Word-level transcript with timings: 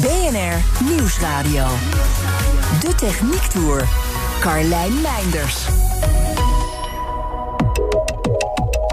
BNR 0.00 0.84
Nieuwsradio. 0.84 1.66
De 2.80 2.94
Techniek 2.96 3.42
Tour. 3.42 3.88
Carlijn 4.40 5.00
Meinders. 5.00 5.66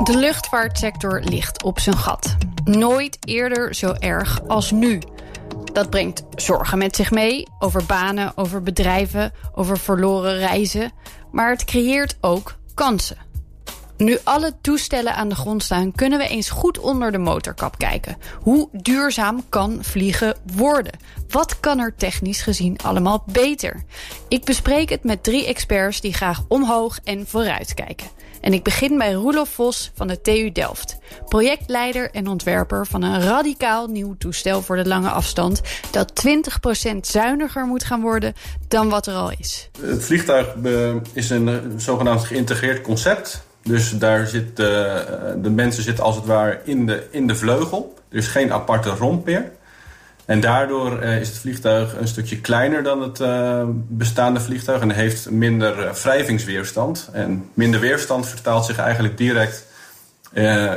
De 0.03 0.17
luchtvaartsector 0.17 1.21
ligt 1.23 1.63
op 1.63 1.79
zijn 1.79 1.97
gat. 1.97 2.37
Nooit 2.63 3.17
eerder 3.21 3.75
zo 3.75 3.93
erg 3.99 4.47
als 4.47 4.71
nu. 4.71 5.01
Dat 5.73 5.89
brengt 5.89 6.23
zorgen 6.35 6.77
met 6.77 6.95
zich 6.95 7.11
mee 7.11 7.47
over 7.59 7.85
banen, 7.85 8.31
over 8.35 8.63
bedrijven, 8.63 9.31
over 9.53 9.77
verloren 9.77 10.37
reizen. 10.37 10.91
Maar 11.31 11.49
het 11.49 11.65
creëert 11.65 12.17
ook 12.21 12.55
kansen. 12.73 13.17
Nu 13.97 14.17
alle 14.23 14.53
toestellen 14.61 15.15
aan 15.15 15.29
de 15.29 15.35
grond 15.35 15.63
staan, 15.63 15.91
kunnen 15.91 16.19
we 16.19 16.27
eens 16.27 16.49
goed 16.49 16.79
onder 16.79 17.11
de 17.11 17.17
motorkap 17.17 17.77
kijken. 17.77 18.17
Hoe 18.41 18.69
duurzaam 18.71 19.43
kan 19.49 19.77
vliegen 19.81 20.35
worden? 20.55 20.99
Wat 21.29 21.59
kan 21.59 21.79
er 21.79 21.95
technisch 21.95 22.41
gezien 22.41 22.77
allemaal 22.83 23.23
beter? 23.31 23.83
Ik 24.27 24.43
bespreek 24.43 24.89
het 24.89 25.03
met 25.03 25.23
drie 25.23 25.45
experts 25.45 26.01
die 26.01 26.13
graag 26.13 26.43
omhoog 26.47 26.99
en 27.03 27.27
vooruit 27.27 27.73
kijken. 27.73 28.07
En 28.41 28.53
ik 28.53 28.63
begin 28.63 28.97
bij 28.97 29.13
Roelof 29.13 29.49
Vos 29.49 29.91
van 29.95 30.07
de 30.07 30.21
TU 30.21 30.51
Delft. 30.51 30.97
Projectleider 31.27 32.11
en 32.11 32.27
ontwerper 32.27 32.87
van 32.87 33.01
een 33.01 33.21
radicaal 33.21 33.87
nieuw 33.87 34.15
toestel 34.17 34.61
voor 34.61 34.75
de 34.75 34.87
lange 34.87 35.09
afstand... 35.09 35.61
dat 35.91 36.27
20% 36.27 36.97
zuiniger 37.01 37.65
moet 37.65 37.83
gaan 37.83 38.01
worden 38.01 38.33
dan 38.67 38.89
wat 38.89 39.07
er 39.07 39.13
al 39.13 39.31
is. 39.31 39.69
Het 39.81 40.03
vliegtuig 40.03 40.55
eh, 40.63 40.95
is 41.13 41.29
een 41.29 41.73
zogenaamd 41.77 42.23
geïntegreerd 42.23 42.81
concept. 42.81 43.46
Dus 43.67 43.97
daar 43.97 44.27
zit 44.27 44.55
de, 44.55 45.03
de 45.41 45.49
mensen 45.49 45.83
zitten 45.83 46.03
als 46.03 46.15
het 46.15 46.25
ware 46.25 46.59
in 46.63 46.85
de, 46.85 47.07
in 47.11 47.27
de 47.27 47.35
vleugel. 47.35 47.95
Er 48.09 48.17
is 48.17 48.27
geen 48.27 48.53
aparte 48.53 48.89
romp 48.89 49.25
meer. 49.25 49.51
En 50.25 50.39
daardoor 50.39 51.03
uh, 51.03 51.19
is 51.19 51.27
het 51.27 51.37
vliegtuig 51.37 51.97
een 51.97 52.07
stukje 52.07 52.41
kleiner 52.41 52.83
dan 52.83 53.01
het 53.01 53.19
uh, 53.19 53.63
bestaande 53.87 54.39
vliegtuig 54.39 54.81
en 54.81 54.91
heeft 54.91 55.29
minder 55.29 55.93
wrijvingsweerstand. 56.03 57.09
En 57.11 57.49
minder 57.53 57.79
weerstand 57.79 58.27
vertaalt 58.27 58.65
zich 58.65 58.77
eigenlijk 58.77 59.17
direct 59.17 59.65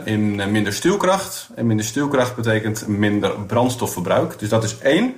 in 0.05 0.51
minder 0.51 0.73
stuwkracht. 0.73 1.49
En 1.55 1.67
minder 1.67 1.87
stuwkracht 1.87 2.37
betekent 2.37 2.87
minder 2.87 3.31
brandstofverbruik. 3.47 4.39
Dus 4.39 4.49
dat 4.49 4.65
is 4.65 4.79
één. 4.79 5.15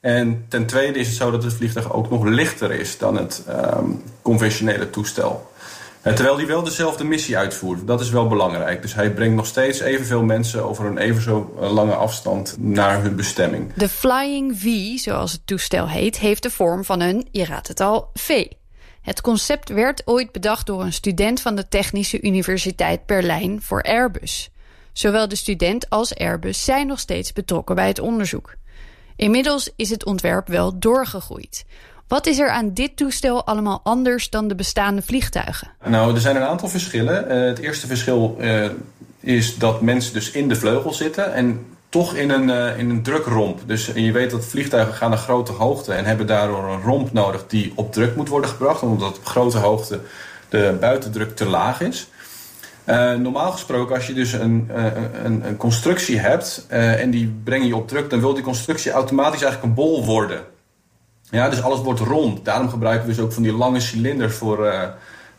En 0.00 0.44
ten 0.48 0.66
tweede 0.66 0.98
is 0.98 1.06
het 1.06 1.16
zo 1.16 1.30
dat 1.30 1.42
het 1.42 1.54
vliegtuig 1.54 1.92
ook 1.92 2.10
nog 2.10 2.24
lichter 2.24 2.70
is 2.70 2.98
dan 2.98 3.16
het 3.16 3.42
ehm, 3.46 3.84
conventionele 4.22 4.90
toestel. 4.90 5.50
Terwijl 6.14 6.36
hij 6.36 6.46
wel 6.46 6.62
dezelfde 6.62 7.04
missie 7.04 7.36
uitvoert. 7.36 7.86
Dat 7.86 8.00
is 8.00 8.10
wel 8.10 8.28
belangrijk. 8.28 8.82
Dus 8.82 8.94
hij 8.94 9.10
brengt 9.10 9.36
nog 9.36 9.46
steeds 9.46 9.80
evenveel 9.80 10.22
mensen 10.22 10.64
over 10.64 10.84
een 10.84 10.98
even 10.98 11.22
zo 11.22 11.56
eh, 11.60 11.72
lange 11.72 11.94
afstand 11.94 12.56
naar 12.58 13.02
hun 13.02 13.16
bestemming. 13.16 13.72
De 13.74 13.88
Flying 13.88 14.58
V, 14.58 14.98
zoals 14.98 15.32
het 15.32 15.46
toestel 15.46 15.88
heet, 15.88 16.18
heeft 16.18 16.42
de 16.42 16.50
vorm 16.50 16.84
van 16.84 17.00
een, 17.00 17.28
je 17.30 17.44
raadt 17.44 17.68
het 17.68 17.80
al, 17.80 18.10
V. 18.14 18.46
Het 19.02 19.20
concept 19.20 19.68
werd 19.68 20.02
ooit 20.04 20.32
bedacht 20.32 20.66
door 20.66 20.82
een 20.82 20.92
student 20.92 21.40
van 21.40 21.54
de 21.54 21.68
Technische 21.68 22.22
Universiteit 22.22 23.06
Berlijn 23.06 23.62
voor 23.62 23.82
Airbus. 23.82 24.50
Zowel 24.92 25.28
de 25.28 25.36
student 25.36 25.90
als 25.90 26.14
Airbus 26.14 26.64
zijn 26.64 26.86
nog 26.86 26.98
steeds 26.98 27.32
betrokken 27.32 27.74
bij 27.74 27.88
het 27.88 27.98
onderzoek. 27.98 28.54
Inmiddels 29.16 29.70
is 29.76 29.90
het 29.90 30.04
ontwerp 30.04 30.48
wel 30.48 30.78
doorgegroeid. 30.78 31.64
Wat 32.08 32.26
is 32.26 32.38
er 32.38 32.48
aan 32.48 32.72
dit 32.72 32.96
toestel 32.96 33.46
allemaal 33.46 33.80
anders 33.82 34.30
dan 34.30 34.48
de 34.48 34.54
bestaande 34.54 35.02
vliegtuigen? 35.02 35.70
Nou, 35.84 36.14
er 36.14 36.20
zijn 36.20 36.36
een 36.36 36.42
aantal 36.42 36.68
verschillen. 36.68 37.24
Uh, 37.24 37.46
het 37.46 37.58
eerste 37.58 37.86
verschil 37.86 38.36
uh, 38.40 38.64
is 39.20 39.58
dat 39.58 39.80
mensen 39.80 40.12
dus 40.12 40.30
in 40.30 40.48
de 40.48 40.54
vleugel 40.54 40.92
zitten 40.92 41.34
en 41.34 41.66
toch 41.88 42.14
in 42.14 42.30
een, 42.30 42.48
uh, 42.48 42.78
in 42.78 42.90
een 42.90 43.02
drukromp. 43.02 43.60
Dus 43.66 43.90
je 43.94 44.12
weet 44.12 44.30
dat 44.30 44.44
vliegtuigen 44.44 44.94
gaan 44.94 45.10
naar 45.10 45.18
grote 45.18 45.52
hoogte 45.52 45.92
en 45.92 46.04
hebben 46.04 46.26
daardoor 46.26 46.64
een 46.64 46.82
romp 46.82 47.12
nodig 47.12 47.46
die 47.46 47.72
op 47.74 47.92
druk 47.92 48.16
moet 48.16 48.28
worden 48.28 48.50
gebracht, 48.50 48.82
omdat 48.82 49.18
op 49.18 49.26
grote 49.26 49.58
hoogte 49.58 50.00
de 50.48 50.76
buitendruk 50.80 51.36
te 51.36 51.44
laag 51.44 51.80
is. 51.80 52.08
Normaal 53.18 53.52
gesproken, 53.52 53.94
als 53.94 54.06
je 54.06 54.12
dus 54.12 54.32
een, 54.32 54.70
een, 55.24 55.46
een, 55.46 55.56
constructie 55.56 56.18
hebt 56.18 56.66
en 56.68 57.10
die 57.10 57.34
breng 57.44 57.66
je 57.66 57.76
op 57.76 57.88
druk, 57.88 58.10
dan 58.10 58.20
wil 58.20 58.34
die 58.34 58.42
constructie 58.42 58.90
automatisch 58.90 59.42
eigenlijk 59.42 59.62
een 59.62 59.84
bol 59.84 60.04
worden. 60.04 60.40
Ja, 61.30 61.48
dus 61.48 61.62
alles 61.62 61.80
wordt 61.80 62.00
rond. 62.00 62.44
Daarom 62.44 62.68
gebruiken 62.68 63.08
we 63.08 63.14
dus 63.14 63.22
ook 63.24 63.32
van 63.32 63.42
die 63.42 63.52
lange 63.52 63.80
cilinders 63.80 64.34
voor, 64.34 64.66
uh, 64.66 64.82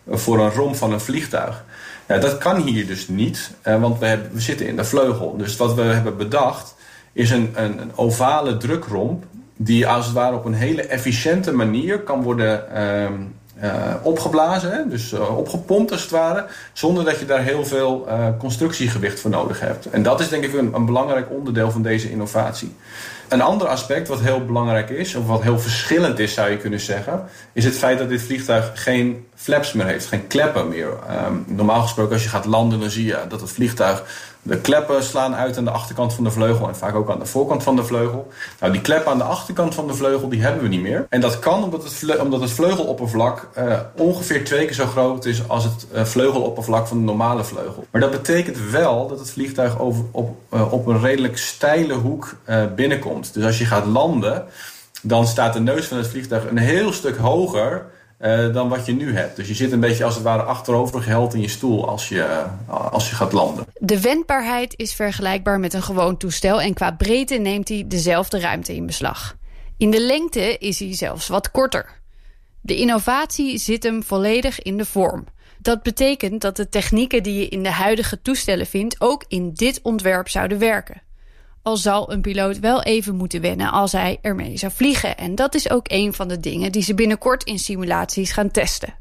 voor 0.09 0.39
een 0.39 0.51
romp 0.51 0.75
van 0.75 0.93
een 0.93 0.99
vliegtuig. 0.99 1.63
Dat 2.05 2.37
kan 2.37 2.61
hier 2.61 2.87
dus 2.87 3.07
niet, 3.07 3.51
uh, 3.67 3.81
want 3.81 3.99
we, 3.99 4.05
hebben, 4.05 4.31
we 4.33 4.41
zitten 4.41 4.67
in 4.67 4.75
de 4.75 4.83
vleugel. 4.83 5.37
Dus 5.37 5.57
wat 5.57 5.73
we 5.73 5.81
hebben 5.81 6.17
bedacht 6.17 6.75
is 7.13 7.29
een, 7.29 7.51
een, 7.53 7.81
een 7.81 7.91
ovale 7.95 8.57
drukromp... 8.57 9.23
die 9.55 9.87
als 9.87 10.05
het 10.05 10.13
ware 10.13 10.35
op 10.35 10.45
een 10.45 10.53
hele 10.53 10.81
efficiënte 10.81 11.51
manier 11.51 11.99
kan 11.99 12.23
worden 12.23 12.71
uh, 13.63 13.93
opgeblazen. 14.01 14.71
Hè? 14.71 14.87
Dus 14.87 15.13
opgepompt 15.13 15.91
als 15.91 16.01
het 16.01 16.11
ware. 16.11 16.45
Zonder 16.73 17.05
dat 17.05 17.19
je 17.19 17.25
daar 17.25 17.43
heel 17.43 17.65
veel 17.65 18.07
constructiegewicht 18.39 19.19
voor 19.19 19.31
nodig 19.31 19.59
hebt. 19.59 19.89
En 19.89 20.03
dat 20.03 20.19
is 20.19 20.29
denk 20.29 20.43
ik 20.43 20.53
een, 20.53 20.73
een 20.73 20.85
belangrijk 20.85 21.27
onderdeel 21.29 21.71
van 21.71 21.81
deze 21.81 22.11
innovatie. 22.11 22.75
Een 23.27 23.41
ander 23.41 23.67
aspect 23.67 24.07
wat 24.07 24.19
heel 24.19 24.45
belangrijk 24.45 24.89
is, 24.89 25.15
of 25.15 25.27
wat 25.27 25.41
heel 25.41 25.59
verschillend 25.59 26.19
is 26.19 26.33
zou 26.33 26.49
je 26.49 26.57
kunnen 26.57 26.79
zeggen, 26.79 27.23
is 27.53 27.65
het 27.65 27.77
feit 27.77 27.97
dat 27.97 28.09
dit 28.09 28.21
vliegtuig 28.21 28.71
geen 28.73 29.25
flaps 29.35 29.73
meer 29.73 29.85
heeft, 29.85 30.05
geen 30.05 30.27
kleppen 30.27 30.67
meer. 30.67 30.89
Um, 31.27 31.45
normaal 31.47 31.81
gesproken 31.81 32.13
als 32.13 32.23
je 32.23 32.29
gaat 32.29 32.45
landen 32.45 32.79
dan 32.79 32.89
zie 32.89 33.05
je 33.05 33.19
dat 33.29 33.41
het 33.41 33.51
vliegtuig 33.51 34.03
de 34.41 34.57
kleppen 34.57 35.03
slaan 35.03 35.35
uit 35.35 35.57
aan 35.57 35.65
de 35.65 35.71
achterkant 35.71 36.13
van 36.13 36.23
de 36.23 36.31
vleugel 36.31 36.67
en 36.67 36.75
vaak 36.75 36.95
ook 36.95 37.09
aan 37.09 37.19
de 37.19 37.25
voorkant 37.25 37.63
van 37.63 37.75
de 37.75 37.83
vleugel. 37.83 38.27
Nou, 38.59 38.71
die 38.71 38.81
kleppen 38.81 39.11
aan 39.11 39.17
de 39.17 39.23
achterkant 39.23 39.75
van 39.75 39.87
de 39.87 39.93
vleugel 39.93 40.29
die 40.29 40.41
hebben 40.41 40.61
we 40.61 40.67
niet 40.67 40.81
meer. 40.81 41.05
En 41.09 41.21
dat 41.21 41.39
kan 41.39 41.63
omdat 41.63 41.83
het, 41.83 42.19
omdat 42.19 42.41
het 42.41 42.51
vleugeloppervlak 42.51 43.49
uh, 43.57 43.79
ongeveer 43.95 44.45
twee 44.45 44.65
keer 44.65 44.73
zo 44.73 44.85
groot 44.85 45.25
is 45.25 45.49
als 45.49 45.63
het 45.63 45.87
uh, 45.93 46.03
vleugeloppervlak 46.03 46.87
van 46.87 46.97
de 46.97 47.03
normale 47.03 47.43
vleugel. 47.43 47.85
Maar 47.91 48.01
dat 48.01 48.11
betekent 48.11 48.57
wel 48.71 49.07
dat 49.07 49.19
het 49.19 49.31
vliegtuig 49.31 49.79
over, 49.79 50.03
op, 50.11 50.37
uh, 50.53 50.73
op 50.73 50.87
een 50.87 51.01
redelijk 51.01 51.37
steile 51.37 51.93
hoek 51.93 52.35
binnenkomt. 52.75 53.33
Dus 53.33 53.45
als 53.45 53.57
je 53.57 53.65
gaat 53.65 53.85
landen, 53.85 54.45
dan 55.01 55.27
staat 55.27 55.53
de 55.53 55.59
neus 55.59 55.85
van 55.85 55.97
het 55.97 56.07
vliegtuig 56.07 56.49
een 56.49 56.57
heel 56.57 56.93
stuk 56.93 57.17
hoger 57.17 57.85
uh, 58.19 58.53
dan 58.53 58.69
wat 58.69 58.85
je 58.85 58.93
nu 58.93 59.15
hebt. 59.15 59.35
Dus 59.35 59.47
je 59.47 59.53
zit 59.53 59.71
een 59.71 59.79
beetje 59.79 60.03
als 60.03 60.15
het 60.15 60.23
ware 60.23 60.43
achterover 60.43 61.01
geheld 61.01 61.33
in 61.33 61.41
je 61.41 61.47
stoel 61.47 61.87
als 61.87 62.09
je, 62.09 62.45
uh, 62.69 62.91
als 62.91 63.09
je 63.09 63.15
gaat 63.15 63.31
landen. 63.31 63.65
De 63.73 64.01
wendbaarheid 64.01 64.73
is 64.77 64.93
vergelijkbaar 64.93 65.59
met 65.59 65.73
een 65.73 65.83
gewoon 65.83 66.17
toestel 66.17 66.61
en 66.61 66.73
qua 66.73 66.91
breedte 66.91 67.35
neemt 67.35 67.69
hij 67.69 67.83
dezelfde 67.87 68.39
ruimte 68.39 68.75
in 68.75 68.85
beslag. 68.85 69.37
In 69.77 69.91
de 69.91 70.01
lengte 70.01 70.57
is 70.57 70.79
hij 70.79 70.95
zelfs 70.95 71.27
wat 71.27 71.51
korter. 71.51 72.01
De 72.61 72.75
innovatie 72.75 73.57
zit 73.57 73.83
hem 73.83 74.03
volledig 74.03 74.61
in 74.61 74.77
de 74.77 74.85
vorm. 74.85 75.25
Dat 75.59 75.83
betekent 75.83 76.41
dat 76.41 76.55
de 76.55 76.69
technieken 76.69 77.23
die 77.23 77.39
je 77.39 77.47
in 77.47 77.63
de 77.63 77.71
huidige 77.71 78.21
toestellen 78.21 78.65
vindt 78.65 79.01
ook 79.01 79.25
in 79.27 79.53
dit 79.53 79.79
ontwerp 79.83 80.29
zouden 80.29 80.59
werken 80.59 81.01
al 81.67 81.77
zal 81.77 82.11
een 82.11 82.21
piloot 82.21 82.59
wel 82.59 82.83
even 82.83 83.15
moeten 83.15 83.41
wennen 83.41 83.71
als 83.71 83.91
hij 83.91 84.19
ermee 84.21 84.57
zou 84.57 84.71
vliegen. 84.75 85.17
En 85.17 85.35
dat 85.35 85.55
is 85.55 85.69
ook 85.69 85.85
een 85.87 86.13
van 86.13 86.27
de 86.27 86.39
dingen 86.39 86.71
die 86.71 86.81
ze 86.83 86.93
binnenkort 86.93 87.43
in 87.43 87.59
simulaties 87.59 88.31
gaan 88.31 88.51
testen. 88.51 88.93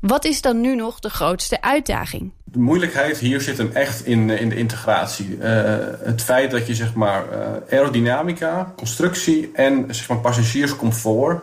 Wat 0.00 0.24
is 0.24 0.40
dan 0.40 0.60
nu 0.60 0.74
nog 0.74 0.98
de 0.98 1.10
grootste 1.10 1.62
uitdaging? 1.62 2.32
De 2.44 2.58
moeilijkheid 2.58 3.18
hier 3.18 3.40
zit 3.40 3.58
hem 3.58 3.70
echt 3.72 4.06
in, 4.06 4.30
in 4.30 4.48
de 4.48 4.56
integratie. 4.56 5.36
Uh, 5.36 5.44
het 6.04 6.22
feit 6.22 6.50
dat 6.50 6.66
je 6.66 6.74
zeg 6.74 6.94
maar, 6.94 7.24
uh, 7.32 7.78
aerodynamica, 7.78 8.72
constructie 8.76 9.50
en 9.54 9.94
zeg 9.94 10.08
maar, 10.08 10.18
passagierscomfort 10.18 11.42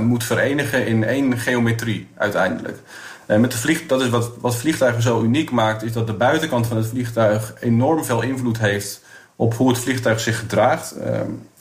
moet 0.00 0.24
verenigen 0.24 0.86
in 0.86 1.04
één 1.04 1.38
geometrie 1.38 2.08
uiteindelijk. 2.16 2.78
met 3.26 3.50
de 3.50 3.58
vlieg, 3.58 3.86
dat 3.86 4.00
is 4.00 4.08
wat, 4.08 4.30
wat 4.40 4.56
vliegtuigen 4.56 5.02
zo 5.02 5.22
uniek 5.22 5.50
maakt, 5.50 5.82
is 5.82 5.92
dat 5.92 6.06
de 6.06 6.12
buitenkant 6.12 6.66
van 6.66 6.76
het 6.76 6.86
vliegtuig 6.86 7.54
enorm 7.60 8.04
veel 8.04 8.22
invloed 8.22 8.58
heeft 8.58 9.03
op 9.36 9.54
hoe 9.54 9.68
het 9.68 9.78
vliegtuig 9.78 10.20
zich 10.20 10.38
gedraagt. 10.38 10.94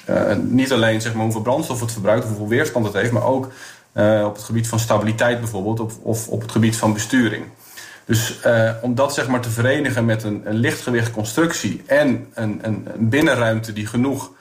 Uh, 0.09 0.35
niet 0.35 0.71
alleen 0.71 1.01
zeg 1.01 1.13
maar, 1.13 1.23
hoeveel 1.23 1.41
brandstof 1.41 1.79
het 1.79 1.91
verbruikt, 1.91 2.25
hoeveel 2.25 2.47
weerstand 2.47 2.85
het 2.85 2.93
heeft, 2.93 3.11
maar 3.11 3.23
ook 3.23 3.51
uh, 3.93 4.23
op 4.25 4.35
het 4.35 4.43
gebied 4.43 4.67
van 4.67 4.79
stabiliteit 4.79 5.39
bijvoorbeeld, 5.39 5.79
of, 5.79 5.97
of 6.01 6.27
op 6.27 6.41
het 6.41 6.51
gebied 6.51 6.75
van 6.75 6.93
besturing. 6.93 7.45
Dus 8.05 8.39
uh, 8.45 8.71
om 8.81 8.95
dat 8.95 9.13
zeg 9.13 9.27
maar, 9.27 9.41
te 9.41 9.49
verenigen 9.49 10.05
met 10.05 10.23
een, 10.23 10.41
een 10.43 10.55
lichtgewicht 10.55 11.11
constructie 11.11 11.83
en 11.85 12.27
een, 12.33 12.59
een 12.61 12.87
binnenruimte 12.97 13.73
die 13.73 13.87
genoeg 13.87 14.31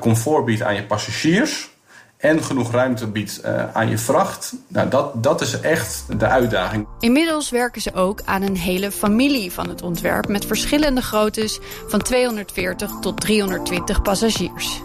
comfort 0.00 0.44
biedt 0.44 0.62
aan 0.62 0.74
je 0.74 0.84
passagiers. 0.84 1.75
En 2.16 2.42
genoeg 2.42 2.72
ruimte 2.72 3.06
biedt 3.06 3.40
uh, 3.44 3.76
aan 3.76 3.88
je 3.88 3.98
vracht. 3.98 4.54
Nou, 4.68 4.88
dat, 4.88 5.22
dat 5.22 5.40
is 5.40 5.60
echt 5.60 6.04
de 6.18 6.26
uitdaging. 6.26 6.86
Inmiddels 7.00 7.50
werken 7.50 7.82
ze 7.82 7.94
ook 7.94 8.22
aan 8.24 8.42
een 8.42 8.56
hele 8.56 8.90
familie 8.90 9.52
van 9.52 9.68
het 9.68 9.82
ontwerp 9.82 10.28
met 10.28 10.44
verschillende 10.44 11.02
groottes 11.02 11.58
van 11.88 12.02
240 12.02 12.90
tot 13.00 13.20
320 13.20 14.02
passagiers. 14.02 14.80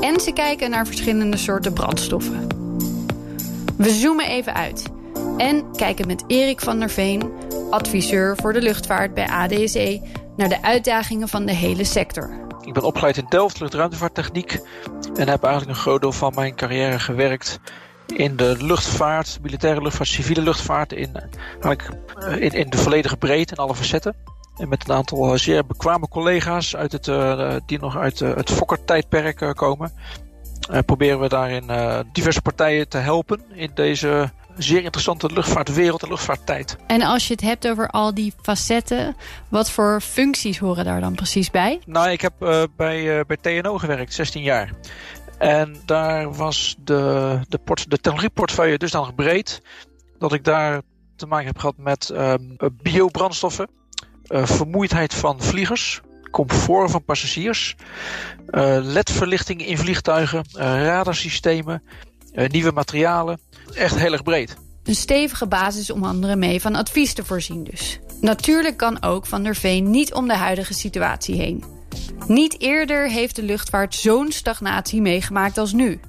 En 0.00 0.20
ze 0.20 0.32
kijken 0.32 0.70
naar 0.70 0.86
verschillende 0.86 1.36
soorten 1.36 1.72
brandstoffen. 1.72 2.46
We 3.76 3.90
zoomen 3.90 4.26
even 4.26 4.54
uit 4.54 4.82
en 5.36 5.72
kijken 5.76 6.06
met 6.06 6.24
Erik 6.26 6.60
van 6.60 6.78
der 6.78 6.90
Veen, 6.90 7.32
adviseur 7.70 8.36
voor 8.36 8.52
de 8.52 8.62
luchtvaart 8.62 9.14
bij 9.14 9.28
ADSE, 9.28 10.00
naar 10.36 10.48
de 10.48 10.62
uitdagingen 10.62 11.28
van 11.28 11.46
de 11.46 11.52
hele 11.52 11.84
sector. 11.84 12.47
Ik 12.68 12.74
ben 12.74 12.82
opgeleid 12.82 13.16
in 13.16 13.26
Delft, 13.28 13.60
luchtruimtevaarttechniek. 13.60 14.60
En 15.14 15.28
heb 15.28 15.42
eigenlijk 15.42 15.76
een 15.76 15.82
groot 15.82 16.00
deel 16.00 16.12
van 16.12 16.32
mijn 16.34 16.54
carrière 16.54 16.98
gewerkt 16.98 17.60
in 18.06 18.36
de 18.36 18.56
luchtvaart, 18.58 19.38
militaire 19.42 19.82
luchtvaart, 19.82 20.08
civiele 20.08 20.42
luchtvaart. 20.42 20.92
In, 20.92 21.16
eigenlijk 21.60 21.88
eh, 22.18 22.36
in, 22.36 22.50
in 22.50 22.70
de 22.70 22.76
volledige 22.76 23.16
breedte, 23.16 23.54
in 23.54 23.60
alle 23.60 23.74
facetten. 23.74 24.16
En 24.56 24.68
met 24.68 24.88
een 24.88 24.94
aantal 24.94 25.38
zeer 25.38 25.66
bekwame 25.66 26.08
collega's 26.08 26.76
uit 26.76 26.92
het, 26.92 27.06
uh, 27.06 27.56
die 27.66 27.78
nog 27.78 27.96
uit 27.96 28.18
het 28.18 28.50
Fokker-tijdperk 28.50 29.40
uh, 29.40 29.52
komen. 29.52 29.92
proberen 30.86 31.20
we 31.20 31.28
daarin 31.28 31.70
diverse 32.12 32.42
partijen 32.42 32.88
te 32.88 32.98
helpen 32.98 33.42
in 33.52 33.70
deze 33.74 34.30
zeer 34.58 34.82
interessante 34.82 35.32
luchtvaartwereld 35.32 36.02
en 36.02 36.08
luchtvaarttijd. 36.08 36.76
En 36.86 37.02
als 37.02 37.26
je 37.26 37.32
het 37.32 37.42
hebt 37.42 37.68
over 37.68 37.88
al 37.88 38.14
die 38.14 38.32
facetten, 38.42 39.16
wat 39.48 39.70
voor 39.70 40.00
functies 40.00 40.58
horen 40.58 40.84
daar 40.84 41.00
dan 41.00 41.14
precies 41.14 41.50
bij? 41.50 41.80
Nou, 41.86 42.10
ik 42.10 42.20
heb 42.20 42.32
uh, 42.40 42.62
bij, 42.76 43.18
uh, 43.18 43.24
bij 43.26 43.36
TNO 43.36 43.78
gewerkt, 43.78 44.14
16 44.14 44.42
jaar. 44.42 44.70
En 45.38 45.76
daar 45.84 46.34
was 46.34 46.76
de, 46.78 47.40
de, 47.48 47.58
port, 47.58 47.90
de 47.90 47.96
technologieportefeuille 47.96 48.78
dusdanig 48.78 49.14
breed 49.14 49.62
dat 50.18 50.32
ik 50.32 50.44
daar 50.44 50.80
te 51.16 51.26
maken 51.26 51.46
heb 51.46 51.58
gehad 51.58 51.76
met 51.76 52.08
um, 52.08 52.56
biobrandstoffen, 52.82 53.68
uh, 54.28 54.46
vermoeidheid 54.46 55.14
van 55.14 55.40
vliegers, 55.40 56.00
comfort 56.30 56.90
van 56.90 57.04
passagiers, 57.04 57.76
ledverlichting 58.80 59.66
in 59.66 59.78
vliegtuigen, 59.78 60.44
radarsystemen, 60.52 61.82
nieuwe 62.46 62.72
materialen, 62.72 63.40
echt 63.74 63.98
heel 63.98 64.12
erg 64.12 64.22
breed. 64.22 64.56
Een 64.84 64.94
stevige 64.94 65.46
basis 65.46 65.90
om 65.90 66.04
anderen 66.04 66.38
mee 66.38 66.60
van 66.60 66.74
advies 66.74 67.14
te 67.14 67.24
voorzien 67.24 67.64
dus. 67.64 67.98
Natuurlijk 68.20 68.76
kan 68.76 69.02
ook 69.02 69.26
Van 69.26 69.42
der 69.42 69.56
Veen 69.56 69.90
niet 69.90 70.14
om 70.14 70.28
de 70.28 70.36
huidige 70.36 70.74
situatie 70.74 71.36
heen. 71.36 71.64
Niet 72.26 72.60
eerder 72.60 73.10
heeft 73.10 73.36
de 73.36 73.42
luchtvaart 73.42 73.94
zo'n 73.94 74.32
stagnatie 74.32 75.00
meegemaakt 75.00 75.58
als 75.58 75.72
nu. 75.72 76.00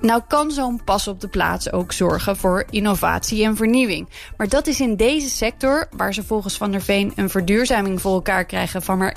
Nou 0.00 0.22
kan 0.28 0.50
zo'n 0.50 0.84
pas 0.84 1.08
op 1.08 1.20
de 1.20 1.28
plaats 1.28 1.72
ook 1.72 1.92
zorgen 1.92 2.36
voor 2.36 2.64
innovatie 2.70 3.44
en 3.44 3.56
vernieuwing. 3.56 4.08
Maar 4.36 4.48
dat 4.48 4.66
is 4.66 4.80
in 4.80 4.96
deze 4.96 5.28
sector, 5.28 5.88
waar 5.96 6.14
ze 6.14 6.22
volgens 6.22 6.56
Van 6.56 6.70
der 6.70 6.82
Veen 6.82 7.12
een 7.16 7.30
verduurzaming 7.30 8.00
voor 8.00 8.12
elkaar 8.12 8.44
krijgen 8.44 8.82
van 8.82 8.98
maar 8.98 9.16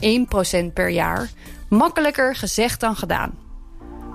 1% 0.69 0.73
per 0.73 0.89
jaar, 0.89 1.29
makkelijker 1.69 2.35
gezegd 2.35 2.79
dan 2.79 2.95
gedaan. 2.95 3.37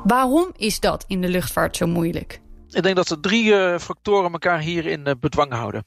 Waarom 0.05 0.53
is 0.57 0.81
dat 0.81 1.05
in 1.07 1.21
de 1.21 1.29
luchtvaart 1.29 1.77
zo 1.77 1.87
moeilijk? 1.87 2.41
Ik 2.69 2.83
denk 2.83 2.97
dat 2.97 3.11
er 3.11 3.21
drie 3.21 3.45
uh, 3.45 3.79
factoren 3.79 4.33
elkaar 4.33 4.59
hierin 4.59 5.09
uh, 5.09 5.15
bedwang 5.21 5.53
houden. 5.53 5.87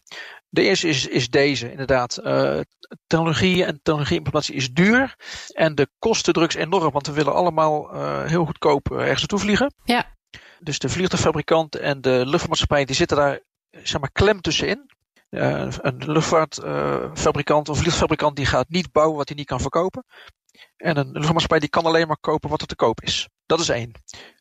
De 0.49 0.61
eerste 0.61 0.87
is, 0.87 1.07
is 1.07 1.29
deze, 1.29 1.71
inderdaad. 1.71 2.19
Uh, 2.23 2.59
technologie 3.07 3.65
en 3.65 3.79
technologie-implementatie 3.83 4.55
is 4.55 4.73
duur. 4.73 5.15
En 5.47 5.75
de 5.75 5.87
kostendruk 5.99 6.49
is 6.49 6.55
enorm, 6.55 6.91
want 6.91 7.07
we 7.07 7.13
willen 7.13 7.33
allemaal 7.33 7.95
heel 8.25 8.45
goedkoop 8.45 8.91
ergens 8.91 9.19
naartoe 9.19 9.39
vliegen. 9.39 9.73
Ja. 9.83 10.05
Dus 10.59 10.79
de 10.79 10.89
vliegtuigfabrikant 10.89 11.75
en 11.75 12.01
de 12.01 12.09
luchtvaartmaatschappij 12.09 12.85
die 12.85 12.95
zitten 12.95 13.17
daar 13.17 13.39
zeg 13.71 14.01
maar, 14.01 14.11
klem 14.11 14.41
tussenin. 14.41 14.91
een 15.29 16.03
luchtvaartfabrikant 16.05 17.69
of 17.69 17.75
vliegtuigfabrikant 17.77 18.35
die 18.35 18.45
gaat 18.45 18.69
niet 18.69 18.91
bouwen 18.91 19.17
wat 19.17 19.27
hij 19.27 19.37
niet 19.37 19.47
kan 19.47 19.59
verkopen. 19.59 20.05
En 20.77 20.97
een 20.97 21.05
luchtvaartmaatschappij 21.05 21.59
die 21.59 21.69
kan 21.69 21.85
alleen 21.85 22.07
maar 22.07 22.19
kopen 22.19 22.49
wat 22.49 22.61
er 22.61 22.67
te 22.67 22.75
koop 22.75 23.01
is. 23.01 23.29
Dat 23.45 23.59
is 23.59 23.69
één. 23.69 23.91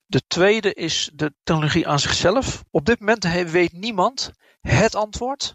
De 0.07 0.23
tweede 0.27 0.75
is 0.75 1.11
de 1.15 1.35
technologie 1.43 1.89
aan 1.89 1.99
zichzelf. 1.99 2.65
Op 2.71 2.87
dit 2.87 3.01
moment 3.01 3.51
weet 3.51 3.73
niemand 3.73 4.33
het 4.61 4.95
antwoord, 4.95 5.55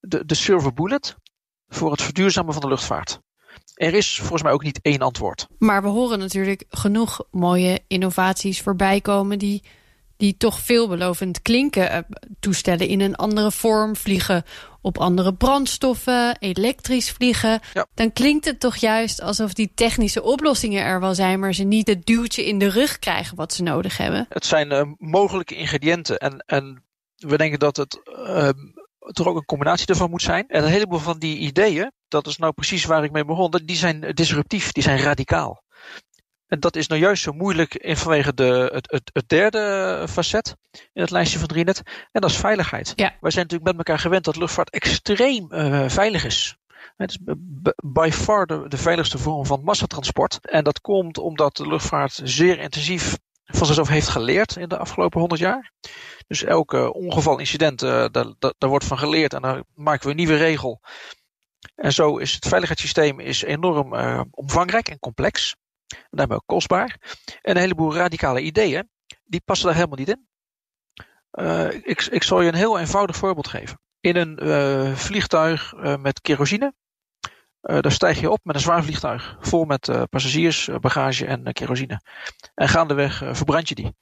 de, 0.00 0.24
de 0.24 0.34
silver 0.34 0.74
bullet, 0.74 1.16
voor 1.68 1.90
het 1.90 2.02
verduurzamen 2.02 2.52
van 2.52 2.62
de 2.62 2.68
luchtvaart. 2.68 3.20
Er 3.74 3.94
is 3.94 4.16
volgens 4.18 4.42
mij 4.42 4.52
ook 4.52 4.62
niet 4.62 4.78
één 4.82 5.00
antwoord. 5.00 5.46
Maar 5.58 5.82
we 5.82 5.88
horen 5.88 6.18
natuurlijk 6.18 6.64
genoeg 6.68 7.20
mooie 7.30 7.84
innovaties 7.86 8.62
voorbij 8.62 9.00
komen 9.00 9.38
die 9.38 9.62
die 10.16 10.36
toch 10.36 10.58
veelbelovend 10.58 11.42
klinken. 11.42 11.90
Eh, 11.90 11.98
toestellen 12.40 12.88
in 12.88 13.00
een 13.00 13.14
andere 13.14 13.52
vorm, 13.52 13.96
vliegen 13.96 14.44
op 14.80 14.98
andere 14.98 15.34
brandstoffen, 15.34 16.36
elektrisch 16.38 17.10
vliegen. 17.10 17.60
Ja. 17.72 17.86
Dan 17.94 18.12
klinkt 18.12 18.44
het 18.44 18.60
toch 18.60 18.76
juist 18.76 19.20
alsof 19.20 19.52
die 19.52 19.72
technische 19.74 20.22
oplossingen 20.22 20.84
er 20.84 21.00
wel 21.00 21.14
zijn, 21.14 21.40
maar 21.40 21.54
ze 21.54 21.62
niet 21.62 21.86
het 21.86 22.06
duwtje 22.06 22.46
in 22.46 22.58
de 22.58 22.68
rug 22.68 22.98
krijgen 22.98 23.36
wat 23.36 23.52
ze 23.52 23.62
nodig 23.62 23.96
hebben. 23.96 24.26
Het 24.28 24.46
zijn 24.46 24.72
uh, 24.72 24.82
mogelijke 24.98 25.54
ingrediënten 25.54 26.18
en, 26.18 26.44
en 26.46 26.84
we 27.14 27.36
denken 27.36 27.58
dat 27.58 27.76
het 27.76 28.00
uh, 28.06 28.48
toch 29.12 29.26
ook 29.26 29.36
een 29.36 29.44
combinatie 29.44 29.86
ervan 29.86 30.10
moet 30.10 30.22
zijn. 30.22 30.48
En 30.48 30.62
een 30.64 30.70
heleboel 30.70 30.98
van 30.98 31.18
die 31.18 31.38
ideeën, 31.38 31.92
dat 32.08 32.26
is 32.26 32.36
nou 32.36 32.52
precies 32.52 32.84
waar 32.84 33.04
ik 33.04 33.12
mee 33.12 33.24
begon, 33.24 33.50
die 33.64 33.76
zijn 33.76 34.00
disruptief, 34.00 34.72
die 34.72 34.82
zijn 34.82 34.98
radicaal. 34.98 35.62
En 36.54 36.60
dat 36.60 36.76
is 36.76 36.86
nou 36.86 37.00
juist 37.00 37.22
zo 37.22 37.32
moeilijk 37.32 37.74
in 37.74 37.96
vanwege 37.96 38.34
de, 38.34 38.70
het, 38.72 38.90
het, 38.90 39.10
het 39.12 39.28
derde 39.28 40.06
facet 40.08 40.56
in 40.92 41.00
het 41.02 41.10
lijstje 41.10 41.38
van 41.38 41.48
Drienet. 41.48 41.82
En 42.12 42.20
dat 42.20 42.30
is 42.30 42.36
veiligheid. 42.36 42.92
Ja. 42.96 43.16
Wij 43.20 43.30
zijn 43.30 43.46
natuurlijk 43.46 43.76
met 43.76 43.86
elkaar 43.86 44.02
gewend 44.02 44.24
dat 44.24 44.36
luchtvaart 44.36 44.70
extreem 44.70 45.46
uh, 45.50 45.88
veilig 45.88 46.24
is. 46.24 46.56
Het 46.96 47.10
is 47.10 47.18
by 47.84 48.10
far 48.12 48.46
de, 48.46 48.68
de 48.68 48.76
veiligste 48.76 49.18
vorm 49.18 49.46
van 49.46 49.64
massatransport. 49.64 50.38
En 50.42 50.64
dat 50.64 50.80
komt 50.80 51.18
omdat 51.18 51.56
de 51.56 51.66
luchtvaart 51.66 52.20
zeer 52.24 52.58
intensief 52.58 53.18
van 53.44 53.66
zichzelf 53.66 53.88
heeft 53.88 54.08
geleerd 54.08 54.56
in 54.56 54.68
de 54.68 54.78
afgelopen 54.78 55.20
honderd 55.20 55.40
jaar. 55.40 55.72
Dus 56.26 56.44
elke 56.44 56.92
ongeval, 56.92 57.38
incident, 57.38 57.82
uh, 57.82 57.90
daar, 57.90 58.32
daar, 58.38 58.54
daar 58.58 58.70
wordt 58.70 58.84
van 58.84 58.98
geleerd 58.98 59.34
en 59.34 59.42
daar 59.42 59.62
maken 59.74 60.04
we 60.04 60.10
een 60.10 60.16
nieuwe 60.16 60.36
regel. 60.36 60.80
En 61.74 61.92
zo 61.92 62.16
is 62.16 62.32
het 62.32 62.48
veiligheidssysteem 62.48 63.20
is 63.20 63.42
enorm 63.42 63.94
uh, 63.94 64.20
omvangrijk 64.30 64.88
en 64.88 64.98
complex. 64.98 65.54
Daarmee 66.10 66.36
ook 66.36 66.46
kostbaar. 66.46 66.98
En 67.42 67.56
een 67.56 67.62
heleboel 67.62 67.94
radicale 67.94 68.40
ideeën, 68.40 68.90
die 69.24 69.42
passen 69.44 69.66
daar 69.66 69.76
helemaal 69.76 69.98
niet 69.98 70.08
in. 70.08 70.28
Uh, 71.32 71.72
ik, 71.72 72.02
ik 72.02 72.22
zal 72.22 72.40
je 72.40 72.48
een 72.48 72.54
heel 72.54 72.78
eenvoudig 72.78 73.16
voorbeeld 73.16 73.48
geven. 73.48 73.80
In 74.00 74.16
een 74.16 74.38
uh, 74.42 74.94
vliegtuig 74.94 75.72
uh, 75.72 75.96
met 75.96 76.20
kerosine, 76.20 76.74
daar 77.60 77.92
stijg 77.92 78.20
je 78.20 78.30
op 78.30 78.40
met 78.42 78.54
een 78.54 78.60
zwaar 78.60 78.82
vliegtuig. 78.84 79.36
Vol 79.40 79.64
met 79.64 80.08
passagiers, 80.10 80.68
bagage 80.80 81.26
en 81.26 81.52
kerosine. 81.52 82.00
En 82.54 82.68
gaandeweg 82.68 83.22
verbrand 83.32 83.68
je 83.68 83.74
die. 83.74 83.96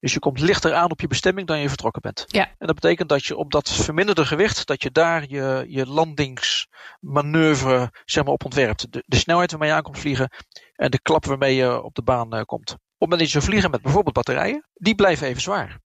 Dus 0.00 0.12
je 0.12 0.18
komt 0.18 0.40
lichter 0.40 0.74
aan 0.74 0.90
op 0.90 1.00
je 1.00 1.06
bestemming 1.06 1.46
dan 1.46 1.58
je 1.58 1.68
vertrokken 1.68 2.02
bent. 2.02 2.24
Ja. 2.26 2.46
En 2.58 2.66
dat 2.66 2.74
betekent 2.74 3.08
dat 3.08 3.24
je 3.24 3.36
op 3.36 3.50
dat 3.50 3.70
verminderde 3.70 4.26
gewicht, 4.26 4.66
dat 4.66 4.82
je 4.82 4.90
daar 4.90 5.24
je, 5.28 5.64
je 5.68 5.86
landingsmanoeuvre 5.86 7.92
zeg 8.04 8.24
maar, 8.24 8.32
op 8.32 8.44
ontwerpt. 8.44 8.92
De, 8.92 9.02
de 9.06 9.16
snelheid 9.16 9.50
waarmee 9.50 9.68
je 9.68 9.74
aankomt 9.74 9.98
vliegen 9.98 10.30
en 10.74 10.90
de 10.90 11.00
klap 11.00 11.24
waarmee 11.24 11.54
je 11.54 11.82
op 11.82 11.94
de 11.94 12.02
baan 12.02 12.34
uh, 12.34 12.42
komt. 12.42 12.70
Op 12.70 12.78
het 12.78 12.98
moment 12.98 13.20
dat 13.20 13.30
je 13.30 13.40
vliegen 13.40 13.70
met 13.70 13.82
bijvoorbeeld 13.82 14.14
batterijen, 14.14 14.68
die 14.74 14.94
blijven 14.94 15.26
even 15.26 15.42
zwaar. 15.42 15.80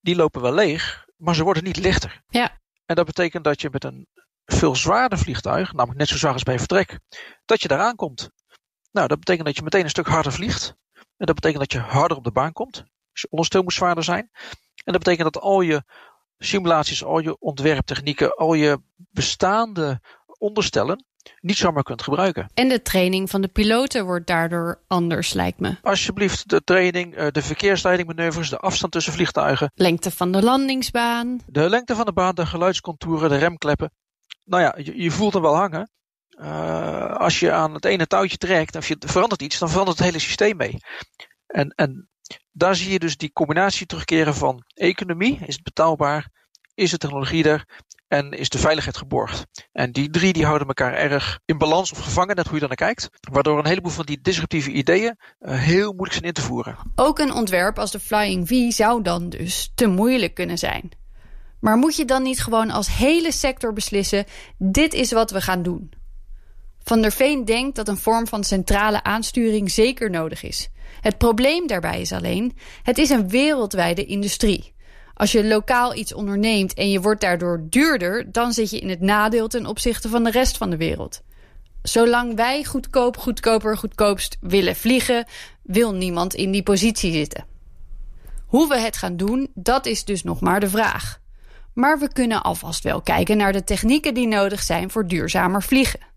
Die 0.00 0.16
lopen 0.16 0.42
wel 0.42 0.54
leeg, 0.54 1.04
maar 1.16 1.34
ze 1.34 1.44
worden 1.44 1.64
niet 1.64 1.76
lichter. 1.76 2.22
Ja. 2.28 2.60
En 2.86 2.94
dat 2.94 3.06
betekent 3.06 3.44
dat 3.44 3.60
je 3.60 3.68
met 3.72 3.84
een 3.84 4.06
veel 4.44 4.76
zwaarder 4.76 5.18
vliegtuig, 5.18 5.72
namelijk 5.72 5.98
net 5.98 6.08
zo 6.08 6.16
zwaar 6.16 6.32
als 6.32 6.42
bij 6.42 6.58
vertrek, 6.58 7.00
dat 7.44 7.62
je 7.62 7.68
daar 7.68 7.80
aankomt. 7.80 8.30
Nou, 8.92 9.08
dat 9.08 9.18
betekent 9.18 9.46
dat 9.46 9.56
je 9.56 9.62
meteen 9.62 9.84
een 9.84 9.90
stuk 9.90 10.06
harder 10.06 10.32
vliegt. 10.32 10.74
En 10.92 11.26
dat 11.26 11.34
betekent 11.34 11.60
dat 11.60 11.72
je 11.72 11.78
harder 11.78 12.16
op 12.16 12.24
de 12.24 12.32
baan 12.32 12.52
komt. 12.52 12.84
Je 13.20 13.26
onderstel 13.30 13.62
moet 13.62 13.72
zwaarder 13.72 14.04
zijn. 14.04 14.30
En 14.84 14.92
dat 14.92 14.98
betekent 15.02 15.32
dat 15.32 15.42
al 15.42 15.60
je 15.60 15.82
simulaties, 16.38 17.04
al 17.04 17.18
je 17.18 17.38
ontwerptechnieken, 17.38 18.36
al 18.36 18.54
je 18.54 18.78
bestaande 18.96 20.00
onderstellen 20.38 21.04
niet 21.40 21.56
zomaar 21.56 21.82
kunt 21.82 22.02
gebruiken. 22.02 22.50
En 22.54 22.68
de 22.68 22.82
training 22.82 23.30
van 23.30 23.40
de 23.40 23.48
piloten 23.48 24.04
wordt 24.04 24.26
daardoor 24.26 24.80
anders, 24.86 25.32
lijkt 25.32 25.60
me. 25.60 25.76
Alsjeblieft, 25.82 26.48
de 26.48 26.64
training, 26.64 27.14
eh, 27.14 27.26
de 27.30 27.42
verkeersleidingmanoeuvres, 27.42 28.50
de 28.50 28.58
afstand 28.58 28.92
tussen 28.92 29.12
vliegtuigen. 29.12 29.70
Lengte 29.74 30.10
van 30.10 30.32
de 30.32 30.42
landingsbaan. 30.42 31.40
De 31.46 31.68
lengte 31.68 31.94
van 31.94 32.04
de 32.04 32.12
baan, 32.12 32.34
de 32.34 32.46
geluidscontouren, 32.46 33.28
de 33.28 33.36
remkleppen. 33.36 33.92
Nou 34.44 34.62
ja, 34.62 34.74
je, 34.78 35.02
je 35.02 35.10
voelt 35.10 35.32
hem 35.32 35.42
wel 35.42 35.56
hangen. 35.56 35.90
Uh, 36.40 37.16
als 37.16 37.40
je 37.40 37.52
aan 37.52 37.74
het 37.74 37.84
ene 37.84 38.06
touwtje 38.06 38.36
trekt, 38.36 38.76
of 38.76 38.88
je 38.88 38.96
verandert 38.98 39.42
iets, 39.42 39.58
dan 39.58 39.68
verandert 39.68 39.98
het 39.98 40.06
hele 40.06 40.18
systeem 40.18 40.56
mee. 40.56 40.78
En, 41.46 41.70
en 41.70 42.08
daar 42.52 42.76
zie 42.76 42.92
je 42.92 42.98
dus 42.98 43.16
die 43.16 43.32
combinatie 43.32 43.86
terugkeren 43.86 44.34
van 44.34 44.64
economie, 44.74 45.38
is 45.46 45.54
het 45.54 45.62
betaalbaar, 45.62 46.28
is 46.74 46.90
de 46.90 46.98
technologie 46.98 47.44
er 47.44 47.64
en 48.08 48.32
is 48.32 48.48
de 48.48 48.58
veiligheid 48.58 48.96
geborgd. 48.96 49.46
En 49.72 49.92
die 49.92 50.10
drie 50.10 50.32
die 50.32 50.44
houden 50.44 50.66
elkaar 50.66 50.92
erg 50.92 51.38
in 51.44 51.58
balans 51.58 51.92
of 51.92 51.98
gevangen, 51.98 52.36
net 52.36 52.44
hoe 52.44 52.54
je 52.54 52.60
dan 52.60 52.68
naar 52.68 52.76
kijkt. 52.76 53.08
Waardoor 53.32 53.58
een 53.58 53.66
heleboel 53.66 53.92
van 53.92 54.06
die 54.06 54.20
disruptieve 54.22 54.70
ideeën 54.70 55.18
uh, 55.40 55.58
heel 55.58 55.88
moeilijk 55.88 56.12
zijn 56.12 56.24
in 56.24 56.32
te 56.32 56.42
voeren. 56.42 56.76
Ook 56.94 57.18
een 57.18 57.32
ontwerp 57.32 57.78
als 57.78 57.90
de 57.90 58.00
Flying 58.00 58.48
V 58.48 58.72
zou 58.72 59.02
dan 59.02 59.28
dus 59.28 59.72
te 59.74 59.86
moeilijk 59.86 60.34
kunnen 60.34 60.58
zijn. 60.58 60.90
Maar 61.60 61.76
moet 61.76 61.96
je 61.96 62.04
dan 62.04 62.22
niet 62.22 62.42
gewoon 62.42 62.70
als 62.70 62.96
hele 62.96 63.32
sector 63.32 63.72
beslissen: 63.72 64.24
dit 64.58 64.94
is 64.94 65.12
wat 65.12 65.30
we 65.30 65.40
gaan 65.40 65.62
doen? 65.62 65.90
Van 66.88 67.00
der 67.00 67.12
Veen 67.12 67.44
denkt 67.44 67.76
dat 67.76 67.88
een 67.88 67.96
vorm 67.96 68.26
van 68.26 68.44
centrale 68.44 69.02
aansturing 69.02 69.70
zeker 69.70 70.10
nodig 70.10 70.42
is. 70.42 70.68
Het 71.00 71.18
probleem 71.18 71.66
daarbij 71.66 72.00
is 72.00 72.12
alleen: 72.12 72.56
het 72.82 72.98
is 72.98 73.10
een 73.10 73.28
wereldwijde 73.28 74.04
industrie. 74.04 74.74
Als 75.14 75.32
je 75.32 75.44
lokaal 75.44 75.94
iets 75.94 76.14
onderneemt 76.14 76.74
en 76.74 76.90
je 76.90 77.00
wordt 77.00 77.20
daardoor 77.20 77.66
duurder, 77.68 78.32
dan 78.32 78.52
zit 78.52 78.70
je 78.70 78.78
in 78.78 78.88
het 78.88 79.00
nadeel 79.00 79.48
ten 79.48 79.66
opzichte 79.66 80.08
van 80.08 80.24
de 80.24 80.30
rest 80.30 80.56
van 80.56 80.70
de 80.70 80.76
wereld. 80.76 81.22
Zolang 81.82 82.34
wij 82.34 82.64
goedkoop, 82.64 83.16
goedkoper, 83.16 83.76
goedkoopst 83.76 84.36
willen 84.40 84.76
vliegen, 84.76 85.26
wil 85.62 85.92
niemand 85.92 86.34
in 86.34 86.50
die 86.50 86.62
positie 86.62 87.12
zitten. 87.12 87.46
Hoe 88.46 88.68
we 88.68 88.78
het 88.78 88.96
gaan 88.96 89.16
doen, 89.16 89.50
dat 89.54 89.86
is 89.86 90.04
dus 90.04 90.22
nog 90.22 90.40
maar 90.40 90.60
de 90.60 90.68
vraag. 90.68 91.20
Maar 91.74 91.98
we 91.98 92.12
kunnen 92.12 92.42
alvast 92.42 92.82
wel 92.82 93.00
kijken 93.00 93.36
naar 93.36 93.52
de 93.52 93.64
technieken 93.64 94.14
die 94.14 94.26
nodig 94.26 94.62
zijn 94.62 94.90
voor 94.90 95.06
duurzamer 95.06 95.62
vliegen. 95.62 96.14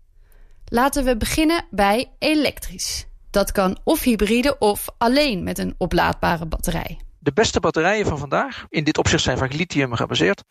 Laten 0.72 1.04
we 1.04 1.16
beginnen 1.16 1.64
bij 1.70 2.12
elektrisch. 2.18 3.06
Dat 3.30 3.52
kan 3.52 3.78
of 3.84 4.02
hybride 4.02 4.58
of 4.58 4.88
alleen 4.98 5.42
met 5.42 5.58
een 5.58 5.74
oplaadbare 5.78 6.46
batterij. 6.46 7.00
De 7.18 7.32
beste 7.32 7.60
batterijen 7.60 8.06
van 8.06 8.18
vandaag, 8.18 8.66
in 8.68 8.84
dit 8.84 8.98
opzicht 8.98 9.22
zijn 9.22 9.38
vaak 9.38 9.52
lithium 9.52 9.94
gebaseerd. 9.94 10.44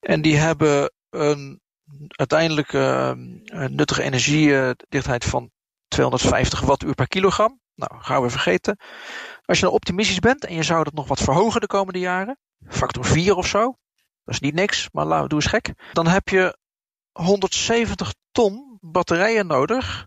En 0.00 0.22
die 0.22 0.36
hebben 0.36 0.92
een 1.10 1.60
uiteindelijk 2.08 2.72
een 2.72 3.44
nuttige 3.70 4.02
energiedichtheid 4.02 5.24
van 5.24 5.50
250 5.88 6.60
wattuur 6.60 6.94
per 6.94 7.08
kilogram. 7.08 7.60
Nou, 7.74 8.02
gaan 8.02 8.22
we 8.22 8.30
vergeten. 8.30 8.76
Als 9.44 9.58
je 9.58 9.64
nou 9.64 9.76
optimistisch 9.76 10.18
bent 10.18 10.44
en 10.44 10.54
je 10.54 10.62
zou 10.62 10.84
dat 10.84 10.94
nog 10.94 11.08
wat 11.08 11.20
verhogen 11.20 11.60
de 11.60 11.66
komende 11.66 11.98
jaren, 11.98 12.38
factor 12.66 13.04
4 13.04 13.34
of 13.34 13.46
zo, 13.46 13.60
dat 14.24 14.34
is 14.34 14.40
niet 14.40 14.54
niks, 14.54 14.88
maar 14.92 15.28
doe 15.28 15.40
eens 15.40 15.46
gek. 15.50 15.72
Dan 15.92 16.06
heb 16.06 16.28
je 16.28 16.58
170 17.12 18.14
ton 18.30 18.67
batterijen 18.80 19.46
nodig 19.46 20.06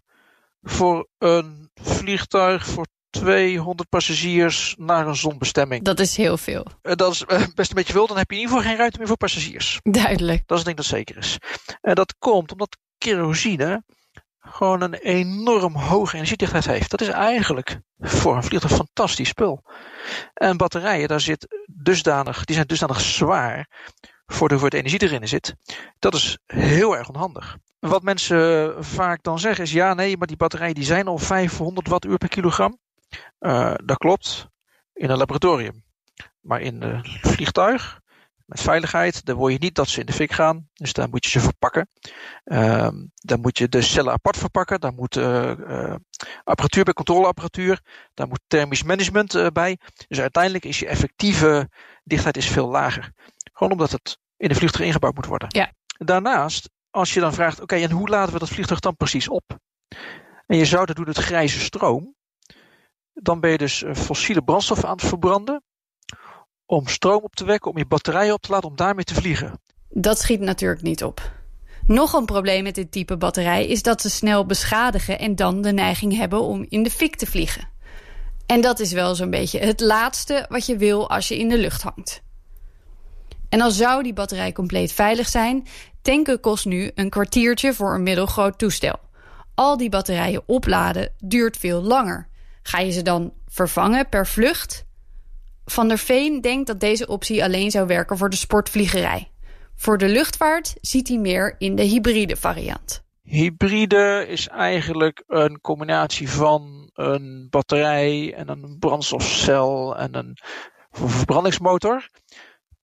voor 0.62 1.08
een 1.18 1.70
vliegtuig 1.74 2.66
voor 2.66 2.86
200 3.10 3.90
passagiers 3.90 4.76
naar 4.78 5.08
een 5.08 5.16
zonbestemming. 5.16 5.84
Dat 5.84 6.00
is 6.00 6.18
heel 6.18 6.38
veel. 6.38 6.66
En 6.82 6.98
dat 6.98 7.12
is 7.12 7.26
eh, 7.26 7.44
best 7.56 7.70
een 7.70 7.76
beetje 7.76 7.94
veel. 7.94 8.08
Dan 8.08 8.18
heb 8.18 8.30
je 8.30 8.36
in 8.36 8.42
ieder 8.42 8.56
geval 8.56 8.70
geen 8.70 8.80
ruimte 8.80 8.98
meer 8.98 9.08
voor 9.08 9.18
passagiers. 9.18 9.80
Duidelijk. 9.84 10.44
Dat 10.46 10.58
is 10.58 10.64
denk 10.64 10.78
ik 10.78 10.84
dat 10.84 10.94
zeker 10.98 11.18
is. 11.18 11.38
En 11.82 11.96
dat 11.96 12.16
komt 12.20 12.52
omdat 12.52 12.78
kerosine 12.98 13.84
gewoon 14.40 14.82
een 14.82 14.94
enorm 14.94 15.76
hoge 15.76 16.16
energiedichtheid 16.16 16.66
heeft. 16.66 16.92
Dat 16.92 17.02
is 17.02 17.08
eigenlijk 17.08 17.80
voor 18.00 18.36
een 18.36 18.44
vliegtuig 18.44 18.72
een 18.72 18.78
fantastisch 18.78 19.30
spul. 19.30 19.64
En 20.34 20.58
batterijen, 20.58 21.08
daar 21.08 21.22
zit 21.22 21.66
dusdanig, 21.66 22.46
die 22.46 22.56
zijn 22.56 22.68
dusdanig 22.68 23.02
zwaar 23.02 23.70
voor 24.26 24.48
de 24.48 24.54
hoeveelheid 24.54 24.86
energie 24.86 25.10
erin 25.10 25.28
zit. 25.28 25.56
Dat 26.00 26.14
is 26.14 26.38
heel 26.46 26.98
erg 26.98 27.10
onhandig. 27.10 27.58
Wat 27.82 28.04
mensen 28.04 28.76
vaak 28.86 29.24
dan 29.24 29.40
zeggen 29.40 29.64
is 29.64 29.72
ja, 29.72 29.94
nee, 29.94 30.18
maar 30.18 30.28
die 30.28 30.38
batterijen 30.38 30.76
die 30.76 30.84
zijn 30.84 31.08
al 31.08 31.18
500 31.18 31.88
wattuur 31.88 32.18
per 32.18 32.30
kilogram. 32.30 32.78
Uh, 33.40 33.74
dat 33.86 33.98
klopt 33.98 34.48
in 34.94 35.10
een 35.10 35.18
laboratorium. 35.18 35.84
Maar 36.40 36.62
in 36.62 36.82
een 36.82 37.06
vliegtuig, 37.22 38.00
met 38.46 38.62
veiligheid, 38.62 39.26
dan 39.26 39.38
wil 39.38 39.48
je 39.48 39.58
niet 39.58 39.76
dat 39.76 39.88
ze 39.88 40.00
in 40.00 40.06
de 40.06 40.14
fik 40.14 40.32
gaan. 40.32 40.70
Dus 40.74 40.94
daar 40.94 41.10
moet 41.10 41.26
je 41.26 41.32
ze 41.32 41.40
verpakken. 41.40 41.88
Uh, 42.46 42.88
dan 43.14 43.40
moet 43.42 43.58
je 43.58 43.70
de 43.70 43.82
cellen 43.82 44.14
apart 44.14 44.38
verpakken. 44.38 44.80
Daar 44.80 44.94
moet 44.94 45.16
uh, 45.16 45.96
apparatuur 46.44 46.84
bij, 46.84 46.94
controleapparatuur. 46.94 47.82
Daar 48.14 48.28
moet 48.28 48.42
thermisch 48.48 48.84
management 48.84 49.54
bij. 49.54 49.80
Dus 50.08 50.20
uiteindelijk 50.20 50.66
is 50.66 50.80
je 50.80 50.88
effectieve 50.88 51.70
dichtheid 52.04 52.38
is 52.38 52.48
veel 52.48 52.68
lager. 52.68 53.12
Gewoon 53.54 53.72
omdat 53.72 53.92
het 53.92 54.18
in 54.38 54.48
de 54.48 54.56
vliegtuig 54.56 54.86
ingebouwd 54.86 55.16
moet 55.16 55.26
worden. 55.26 55.48
Ja. 55.52 55.72
Daarnaast, 55.98 56.70
als 56.92 57.14
je 57.14 57.20
dan 57.20 57.34
vraagt, 57.34 57.62
oké, 57.62 57.76
en 57.76 57.92
hoe 57.92 58.10
laden 58.10 58.34
we 58.34 58.40
dat 58.40 58.50
vliegtuig 58.50 58.80
dan 58.80 58.96
precies 58.96 59.30
op? 59.30 59.58
En 60.48 60.58
je 60.58 60.66
zou 60.66 60.86
dat 60.86 60.96
doen 60.96 61.06
met 61.06 61.18
grijze 61.18 61.60
stroom. 61.60 62.16
Dan 63.14 63.40
ben 63.40 63.52
je 63.52 63.58
dus 63.58 63.84
eh, 63.84 63.96
fossiele 63.96 64.42
brandstoffen 64.42 64.88
aan 64.88 64.96
het 64.96 65.06
verbranden. 65.06 65.64
Om 66.66 66.88
stroom 66.88 67.22
op 67.22 67.36
te 67.36 67.46
wekken, 67.46 67.72
om 67.72 67.78
je 67.78 67.86
batterijen 67.86 68.34
op 68.34 68.42
te 68.42 68.52
laden, 68.52 68.70
om 68.70 68.76
daarmee 68.76 69.04
te 69.04 69.14
vliegen. 69.14 69.60
Dat 69.90 70.20
schiet 70.20 70.40
natuurlijk 70.40 70.82
niet 70.82 71.04
op. 71.04 71.32
Nog 71.86 72.14
een 72.14 72.26
probleem 72.26 72.64
met 72.64 72.76
dit 72.76 72.92
type 72.92 73.18
batterij 73.18 73.68
is 73.68 73.82
dat 73.82 74.02
ze 74.02 74.10
snel 74.10 74.46
beschadigen 74.46 75.20
en 75.20 75.36
dan 75.36 75.62
de 75.62 75.72
neiging 75.72 76.16
hebben 76.16 76.42
om 76.42 76.66
in 76.70 76.84
de 76.84 76.92
fik 76.92 77.16
te 77.16 77.26
vliegen. 77.26 77.70
En 78.46 78.62
dat 78.62 78.80
is 78.80 78.92
wel 78.92 79.16
zo'n 79.16 79.30
beetje 79.30 79.60
het 79.60 79.80
laatste 79.80 80.46
wat 80.50 80.66
je 80.66 80.78
wil 80.78 81.10
als 81.10 81.28
je 81.28 81.38
in 81.38 81.50
de 81.50 81.58
lucht 81.58 81.82
hangt. 81.82 82.22
En 83.52 83.62
al 83.62 83.72
zou 83.72 84.04
die 84.04 84.14
batterij 84.14 84.52
compleet 84.52 84.92
veilig 84.94 85.28
zijn, 85.28 85.68
tanken 86.02 86.40
kost 86.40 86.66
nu 86.66 86.92
een 86.96 87.10
kwartiertje 87.10 87.74
voor 87.74 87.94
een 87.94 88.04
middelgroot 88.04 88.58
toestel. 88.58 89.00
Al 89.56 89.78
die 89.78 89.90
batterijen 89.90 90.44
opladen 90.46 91.12
duurt 91.18 91.58
veel 91.58 91.82
langer. 91.82 92.28
Ga 92.64 92.80
je 92.80 92.92
ze 92.92 93.02
dan 93.02 93.34
vervangen 93.48 94.10
per 94.10 94.28
vlucht? 94.28 94.86
Van 95.66 95.88
der 95.88 95.98
Veen 95.98 96.42
denkt 96.42 96.68
dat 96.68 96.80
deze 96.80 97.08
optie 97.08 97.44
alleen 97.44 97.72
zou 97.72 97.88
werken 97.88 98.18
voor 98.18 98.30
de 98.30 98.36
sportvliegerij. 98.36 99.32
Voor 99.76 99.98
de 99.98 100.08
luchtvaart 100.08 100.76
ziet 100.82 101.08
hij 101.08 101.18
meer 101.18 101.56
in 101.58 101.76
de 101.76 101.84
hybride 101.84 102.36
variant. 102.36 103.04
Hybride 103.22 104.26
is 104.28 104.48
eigenlijk 104.48 105.24
een 105.28 105.62
combinatie 105.62 106.30
van 106.30 106.90
een 106.94 107.48
batterij 107.50 108.34
en 108.34 108.50
een 108.50 108.78
brandstofcel 108.80 109.98
en 109.98 110.16
een 110.16 110.38
verbrandingsmotor. 110.92 112.10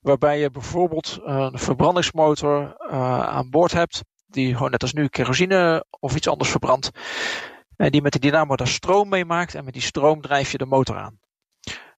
Waarbij 0.00 0.40
je 0.40 0.50
bijvoorbeeld 0.50 1.21
een 1.23 1.59
verbrandingsmotor 1.59 2.76
uh, 2.90 3.21
aan 3.21 3.50
boord 3.50 3.73
hebt, 3.73 4.02
die 4.26 4.55
gewoon 4.55 4.71
net 4.71 4.83
als 4.83 4.93
nu 4.93 5.09
kerosine 5.09 5.85
of 6.00 6.17
iets 6.17 6.28
anders 6.28 6.50
verbrandt. 6.50 6.90
En 7.76 7.90
die 7.90 8.02
met 8.02 8.12
de 8.12 8.19
dynamo 8.19 8.57
daar 8.57 8.69
stroom 8.69 9.09
mee 9.09 9.25
maakt 9.25 9.55
en 9.55 9.64
met 9.64 9.73
die 9.73 9.83
stroom 9.83 10.21
drijf 10.21 10.52
je 10.52 10.59
de 10.59 10.67
motor 10.67 10.97
aan. 10.97 11.19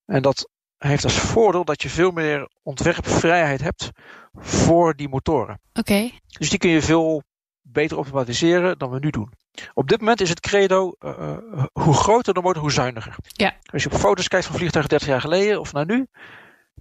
En 0.05 0.23
dat 0.23 0.49
heeft 0.79 1.05
als 1.05 1.19
voordeel 1.19 1.65
dat 1.65 1.83
je 1.83 1.89
veel 1.89 2.11
meer 2.11 2.49
ontwerpvrijheid 2.63 3.61
hebt 3.61 3.91
voor 4.35 4.95
die 4.97 5.09
motoren. 5.09 5.61
Oké. 5.69 5.93
Okay. 5.93 6.21
Dus 6.39 6.51
die 6.51 6.59
kun 6.59 6.71
je 6.71 6.83
veel 6.83 7.23
beter 7.63 7.99
optimaliseren 7.99 8.79
dan 8.79 8.91
we 8.91 8.99
nu 8.99 9.11
doen. 9.11 9.33
Op 9.75 9.89
dit 9.89 9.99
moment 10.01 10.21
is 10.21 10.29
het 10.29 10.41
credo, 10.41 10.95
uh, 10.99 11.37
hoe 11.73 11.95
groter 11.95 12.35
de 12.35 12.41
motor, 12.41 12.63
hoe 12.63 12.73
zuiniger. 12.73 13.17
Ja. 13.23 13.57
Als 13.73 13.83
je 13.83 13.91
op 13.91 13.99
foto's 13.99 14.29
kijkt 14.29 14.47
van 14.47 14.57
vliegtuigen 14.57 14.91
30 14.91 15.09
jaar 15.09 15.21
geleden 15.21 15.61
of 15.61 15.73
naar 15.73 15.87
nu, 15.87 16.07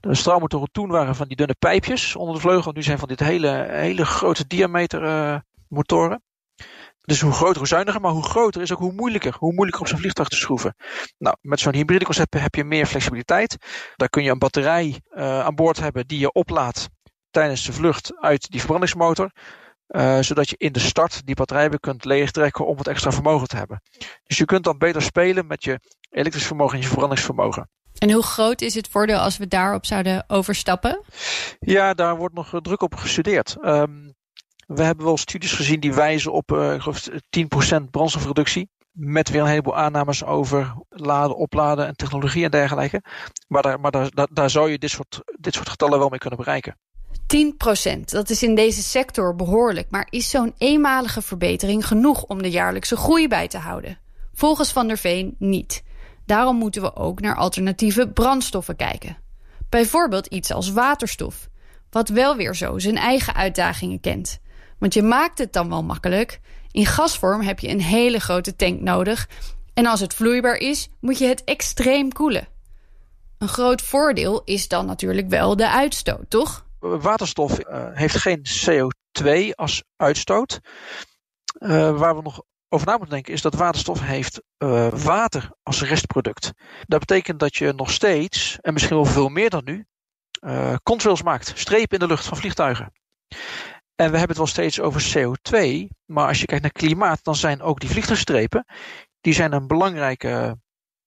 straalmotoren 0.01 0.71
toen 0.71 0.89
waren 0.89 1.15
van 1.15 1.27
die 1.27 1.37
dunne 1.37 1.55
pijpjes 1.59 2.15
onder 2.15 2.35
de 2.35 2.41
vleugel. 2.41 2.71
Nu 2.71 2.83
zijn 2.83 2.99
van 2.99 3.07
dit 3.07 3.19
hele, 3.19 3.67
hele 3.69 4.05
grote 4.05 4.47
diameter 4.47 5.03
uh, 5.03 5.39
motoren. 5.67 6.23
Dus 7.01 7.21
hoe 7.21 7.31
groter, 7.31 7.57
hoe 7.57 7.67
zuiniger, 7.67 8.01
maar 8.01 8.11
hoe 8.11 8.23
groter 8.23 8.61
is 8.61 8.73
ook 8.73 8.79
hoe 8.79 8.93
moeilijker. 8.93 9.35
Hoe 9.37 9.53
moeilijker 9.53 9.81
op 9.81 9.87
zo'n 9.87 9.99
vliegtuig 9.99 10.27
te 10.27 10.35
schroeven. 10.35 10.75
Nou, 11.17 11.35
met 11.41 11.59
zo'n 11.59 11.73
hybride 11.73 12.05
concept 12.05 12.33
heb 12.33 12.55
je 12.55 12.63
meer 12.63 12.85
flexibiliteit. 12.85 13.57
Daar 13.95 14.09
kun 14.09 14.23
je 14.23 14.31
een 14.31 14.39
batterij 14.39 15.01
uh, 15.11 15.39
aan 15.39 15.55
boord 15.55 15.79
hebben 15.79 16.07
die 16.07 16.19
je 16.19 16.31
oplaadt 16.31 16.89
tijdens 17.29 17.65
de 17.65 17.73
vlucht 17.73 18.15
uit 18.15 18.51
die 18.51 18.59
verbrandingsmotor. 18.59 19.31
Uh, 19.87 20.19
zodat 20.19 20.49
je 20.49 20.55
in 20.57 20.71
de 20.71 20.79
start 20.79 21.25
die 21.25 21.35
batterij 21.35 21.69
kunt 21.69 22.05
leegtrekken 22.05 22.65
om 22.65 22.77
wat 22.77 22.87
extra 22.87 23.11
vermogen 23.11 23.47
te 23.47 23.57
hebben. 23.57 23.81
Dus 24.23 24.37
je 24.37 24.45
kunt 24.45 24.63
dan 24.63 24.77
beter 24.77 25.01
spelen 25.01 25.47
met 25.47 25.63
je 25.63 25.79
elektrisch 26.09 26.45
vermogen 26.45 26.75
en 26.75 26.81
je 26.81 26.87
verbrandingsvermogen. 26.87 27.69
En 27.99 28.11
hoe 28.11 28.23
groot 28.23 28.61
is 28.61 28.73
het 28.73 28.87
voordeel 28.87 29.17
als 29.17 29.37
we 29.37 29.47
daarop 29.47 29.85
zouden 29.85 30.23
overstappen? 30.27 31.01
Ja, 31.59 31.93
daar 31.93 32.17
wordt 32.17 32.35
nog 32.35 32.59
druk 32.61 32.81
op 32.81 32.95
gestudeerd. 32.95 33.57
Um, 33.61 34.13
we 34.75 34.83
hebben 34.83 35.05
wel 35.05 35.17
studies 35.17 35.51
gezien 35.51 35.79
die 35.79 35.93
wijzen 35.93 36.31
op 36.31 36.51
uh, 36.51 36.81
geloof 36.81 37.09
10% 37.09 37.89
brandstofreductie. 37.91 38.69
Met 38.91 39.29
weer 39.29 39.41
een 39.41 39.47
heleboel 39.47 39.77
aannames 39.77 40.23
over 40.23 40.73
laden, 40.89 41.37
opladen 41.37 41.87
en 41.87 41.95
technologie 41.95 42.43
en 42.43 42.51
dergelijke. 42.51 43.01
Maar 43.47 43.61
daar, 43.61 43.79
maar 43.79 43.91
daar, 43.91 44.09
daar, 44.09 44.27
daar 44.31 44.49
zou 44.49 44.71
je 44.71 44.77
dit 44.77 44.89
soort, 44.89 45.21
dit 45.39 45.53
soort 45.53 45.69
getallen 45.69 45.99
wel 45.99 46.09
mee 46.09 46.19
kunnen 46.19 46.39
bereiken. 46.39 46.77
10%, 47.97 47.99
dat 48.05 48.29
is 48.29 48.43
in 48.43 48.55
deze 48.55 48.81
sector 48.81 49.35
behoorlijk. 49.35 49.87
Maar 49.89 50.07
is 50.09 50.29
zo'n 50.29 50.53
eenmalige 50.57 51.21
verbetering 51.21 51.87
genoeg 51.87 52.23
om 52.23 52.41
de 52.41 52.49
jaarlijkse 52.49 52.95
groei 52.95 53.27
bij 53.27 53.47
te 53.47 53.57
houden? 53.57 53.99
Volgens 54.33 54.71
Van 54.71 54.87
der 54.87 54.97
Veen 54.97 55.35
niet. 55.39 55.83
Daarom 56.29 56.55
moeten 56.55 56.81
we 56.81 56.95
ook 56.95 57.21
naar 57.21 57.35
alternatieve 57.35 58.09
brandstoffen 58.09 58.75
kijken. 58.75 59.17
Bijvoorbeeld 59.69 60.25
iets 60.25 60.51
als 60.51 60.71
waterstof, 60.71 61.49
wat 61.89 62.09
wel 62.09 62.35
weer 62.35 62.55
zo 62.55 62.79
zijn 62.79 62.97
eigen 62.97 63.33
uitdagingen 63.35 63.99
kent. 63.99 64.39
Want 64.79 64.93
je 64.93 65.01
maakt 65.01 65.37
het 65.37 65.53
dan 65.53 65.69
wel 65.69 65.83
makkelijk. 65.83 66.39
In 66.71 66.85
gasvorm 66.85 67.41
heb 67.41 67.59
je 67.59 67.67
een 67.67 67.81
hele 67.81 68.19
grote 68.19 68.55
tank 68.55 68.81
nodig. 68.81 69.29
En 69.73 69.85
als 69.85 69.99
het 69.99 70.13
vloeibaar 70.13 70.55
is, 70.55 70.89
moet 70.99 71.17
je 71.17 71.25
het 71.25 71.43
extreem 71.43 72.11
koelen. 72.11 72.47
Een 73.37 73.47
groot 73.47 73.81
voordeel 73.81 74.41
is 74.43 74.67
dan 74.67 74.85
natuurlijk 74.85 75.29
wel 75.29 75.55
de 75.55 75.69
uitstoot, 75.69 76.29
toch? 76.29 76.65
waterstof 76.79 77.59
uh, 77.59 77.87
heeft 77.93 78.17
geen 78.17 78.41
CO2 78.65 79.55
als 79.55 79.83
uitstoot. 79.95 80.59
Uh, 81.59 81.97
waar 81.97 82.15
we 82.15 82.21
nog 82.21 82.41
over 82.69 82.87
na 82.87 82.93
moeten 82.93 83.13
denken 83.13 83.33
is 83.33 83.41
dat 83.41 83.55
waterstof 83.55 84.01
heeft 84.01 84.41
uh, 84.57 84.87
water 84.87 85.49
als 85.63 85.81
restproduct. 85.81 86.51
Dat 86.85 86.99
betekent 86.99 87.39
dat 87.39 87.55
je 87.55 87.73
nog 87.73 87.91
steeds, 87.91 88.57
en 88.61 88.73
misschien 88.73 88.95
wel 88.95 89.05
veel 89.05 89.29
meer 89.29 89.49
dan 89.49 89.63
nu, 89.63 89.85
contrails 90.83 91.23
maakt, 91.23 91.51
strepen 91.55 91.99
in 91.99 91.99
de 91.99 92.13
lucht 92.13 92.25
van 92.25 92.37
vliegtuigen. 92.37 92.91
En 93.95 94.11
we 94.11 94.17
hebben 94.17 94.27
het 94.27 94.37
wel 94.37 94.47
steeds 94.47 94.79
over 94.79 95.01
CO2, 95.01 95.87
maar 96.05 96.27
als 96.27 96.39
je 96.39 96.45
kijkt 96.45 96.63
naar 96.63 96.71
klimaat, 96.71 97.23
dan 97.23 97.35
zijn 97.35 97.61
ook 97.61 97.79
die 97.79 97.89
vliegtuigstrepen, 97.89 98.65
die 99.21 99.33
zijn 99.33 99.53
een 99.53 99.67
belangrijke 99.67 100.57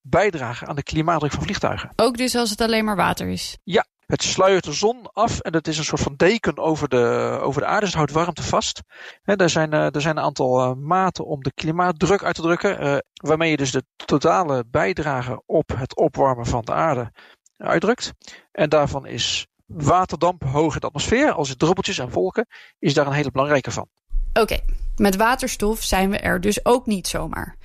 bijdrage 0.01 0.67
aan 0.67 0.77
de 0.77 0.83
klimaatdruk 0.83 1.33
van 1.33 1.43
vliegtuigen. 1.43 1.93
Ook 1.97 2.17
dus 2.17 2.35
als 2.35 2.51
het 2.51 2.61
alleen 2.61 2.85
maar 2.85 2.97
water 2.97 3.29
is? 3.29 3.59
Ja, 3.63 3.87
het 4.13 4.23
sluiert 4.23 4.65
de 4.65 4.73
zon 4.73 5.13
af 5.13 5.41
en 5.41 5.55
het 5.55 5.69
is 5.69 5.79
een 5.79 5.85
soort 5.85 6.01
van 6.01 6.15
deken 6.17 6.59
over 6.59 6.89
de, 6.89 7.39
over 7.43 7.61
de 7.61 7.67
aarde. 7.67 7.81
Dus 7.81 7.89
het 7.89 7.97
houdt 7.97 8.13
warmte 8.13 8.43
vast. 8.43 8.81
En 9.23 9.37
er, 9.37 9.51
zijn, 9.51 9.73
er 9.73 10.01
zijn 10.01 10.17
een 10.17 10.23
aantal 10.23 10.75
maten 10.75 11.27
om 11.27 11.43
de 11.43 11.53
klimaatdruk 11.55 12.23
uit 12.23 12.35
te 12.35 12.43
drukken. 12.43 13.05
waarmee 13.15 13.51
je 13.51 13.57
dus 13.57 13.71
de 13.71 13.85
totale 13.97 14.65
bijdrage 14.71 15.43
op 15.47 15.73
het 15.77 15.97
opwarmen 15.97 16.47
van 16.47 16.65
de 16.65 16.73
aarde 16.73 17.13
uitdrukt. 17.57 18.13
En 18.51 18.69
daarvan 18.69 19.07
is 19.07 19.47
waterdamp 19.67 20.45
hoog 20.45 20.75
in 20.75 20.81
de 20.81 20.87
atmosfeer, 20.87 21.33
als 21.33 21.49
het 21.49 21.59
druppeltjes 21.59 21.99
en 21.99 22.11
wolken, 22.11 22.47
is 22.79 22.95
daar 22.95 23.07
een 23.07 23.13
hele 23.13 23.31
belangrijke 23.31 23.71
van. 23.71 23.89
Oké, 24.33 24.61
met 24.97 25.17
waterstof 25.17 25.83
zijn 25.83 26.11
we 26.11 26.19
er 26.19 26.41
dus 26.41 26.65
ook 26.65 26.87
niet 26.87 27.09
zomaar. 27.09 27.57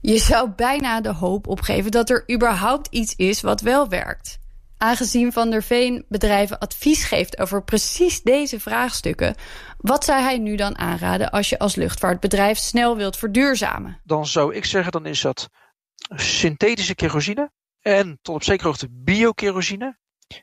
Je 0.00 0.18
zou 0.18 0.50
bijna 0.50 1.00
de 1.00 1.12
hoop 1.12 1.46
opgeven 1.46 1.90
dat 1.90 2.10
er 2.10 2.24
überhaupt 2.32 2.88
iets 2.90 3.14
is 3.14 3.40
wat 3.40 3.60
wel 3.60 3.88
werkt. 3.88 4.38
Aangezien 4.78 5.32
Van 5.32 5.50
der 5.50 5.62
Veen 5.62 6.04
bedrijven 6.08 6.58
advies 6.58 7.04
geeft 7.04 7.38
over 7.38 7.64
precies 7.64 8.22
deze 8.22 8.60
vraagstukken, 8.60 9.34
wat 9.78 10.04
zou 10.04 10.22
hij 10.22 10.38
nu 10.38 10.56
dan 10.56 10.78
aanraden 10.78 11.30
als 11.30 11.48
je 11.48 11.58
als 11.58 11.74
luchtvaartbedrijf 11.74 12.58
snel 12.58 12.96
wilt 12.96 13.16
verduurzamen? 13.16 14.00
Dan 14.04 14.26
zou 14.26 14.54
ik 14.54 14.64
zeggen, 14.64 14.92
dan 14.92 15.06
is 15.06 15.20
dat 15.20 15.48
synthetische 16.08 16.94
kerosine 16.94 17.50
en 17.80 18.18
tot 18.22 18.34
op 18.34 18.42
zekere 18.42 18.68
hoogte 18.68 18.88
biokerosine, 18.90 19.98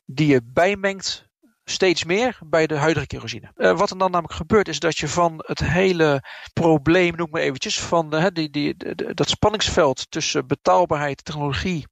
die 0.05 0.27
je 0.27 0.41
bijmengt 0.43 1.27
steeds 1.65 2.03
meer 2.03 2.38
bij 2.46 2.67
de 2.67 2.75
huidige 2.75 3.08
kerosine. 3.08 3.51
Uh, 3.55 3.77
wat 3.77 3.89
er 3.89 3.98
dan 3.98 4.12
namelijk 4.12 4.38
gebeurt 4.38 4.67
is 4.67 4.79
dat 4.79 4.98
je 4.98 5.08
van 5.08 5.43
het 5.46 5.60
hele 5.60 6.24
probleem, 6.53 7.15
noem 7.15 7.27
maar 7.32 7.41
eventjes, 7.41 7.79
van 7.79 8.15
uh, 8.15 8.25
die, 8.34 8.50
die, 8.50 8.75
die, 8.77 9.13
dat 9.13 9.29
spanningsveld 9.29 10.12
tussen 10.12 10.48
betaalbaarheid, 10.48 11.25
technologie 11.25 11.88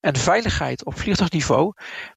en 0.00 0.16
veiligheid 0.16 0.84
op 0.84 0.98
vliegtuigniveau, 0.98 1.72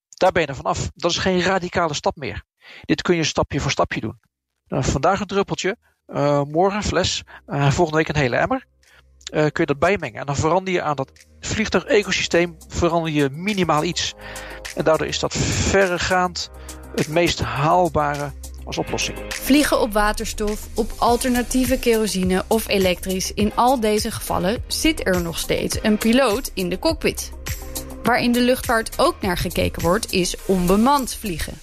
daar 0.09 0.31
ben 0.31 0.41
je 0.41 0.47
er 0.47 0.55
vanaf. 0.55 0.89
Dat 0.95 1.11
is 1.11 1.17
geen 1.17 1.41
radicale 1.41 1.93
stap 1.93 2.15
meer. 2.15 2.43
Dit 2.81 3.01
kun 3.01 3.15
je 3.15 3.23
stapje 3.23 3.59
voor 3.59 3.71
stapje 3.71 3.99
doen. 3.99 4.19
Uh, 4.67 4.83
vandaag 4.83 5.19
een 5.19 5.27
druppeltje, 5.27 5.77
morgen 6.47 6.77
een 6.77 6.83
fles, 6.83 7.23
volgende 7.47 7.97
week 7.97 8.07
een 8.07 8.15
hele 8.15 8.35
emmer. 8.35 8.65
kun 9.29 9.51
je 9.53 9.65
dat 9.65 9.79
bijmengen. 9.79 10.19
En 10.19 10.25
dan 10.25 10.35
verander 10.35 10.73
je 10.73 10.81
aan 10.81 10.95
dat 10.95 11.27
vliegtuig-ecosysteem 11.39 12.55
verander 12.67 13.11
je 13.11 13.29
minimaal 13.29 13.83
iets. 13.83 14.13
En 14.75 14.83
daardoor 14.83 15.07
is 15.07 15.19
dat 15.19 15.33
verregaand 15.33 16.49
het 16.99 17.07
meest 17.07 17.39
haalbare 17.39 18.31
als 18.63 18.77
oplossing. 18.77 19.17
Vliegen 19.29 19.81
op 19.81 19.93
waterstof, 19.93 20.67
op 20.73 20.91
alternatieve 20.97 21.79
kerosine 21.79 22.43
of 22.47 22.67
elektrisch. 22.67 23.33
In 23.33 23.51
al 23.55 23.79
deze 23.79 24.11
gevallen 24.11 24.63
zit 24.67 25.07
er 25.07 25.21
nog 25.21 25.37
steeds 25.37 25.77
een 25.81 25.97
piloot 25.97 26.51
in 26.53 26.69
de 26.69 26.79
cockpit. 26.79 27.31
Waar 28.03 28.21
in 28.21 28.31
de 28.31 28.41
luchtvaart 28.41 28.99
ook 28.99 29.15
naar 29.21 29.37
gekeken 29.37 29.81
wordt, 29.81 30.11
is 30.11 30.35
onbemand 30.45 31.13
vliegen. 31.19 31.53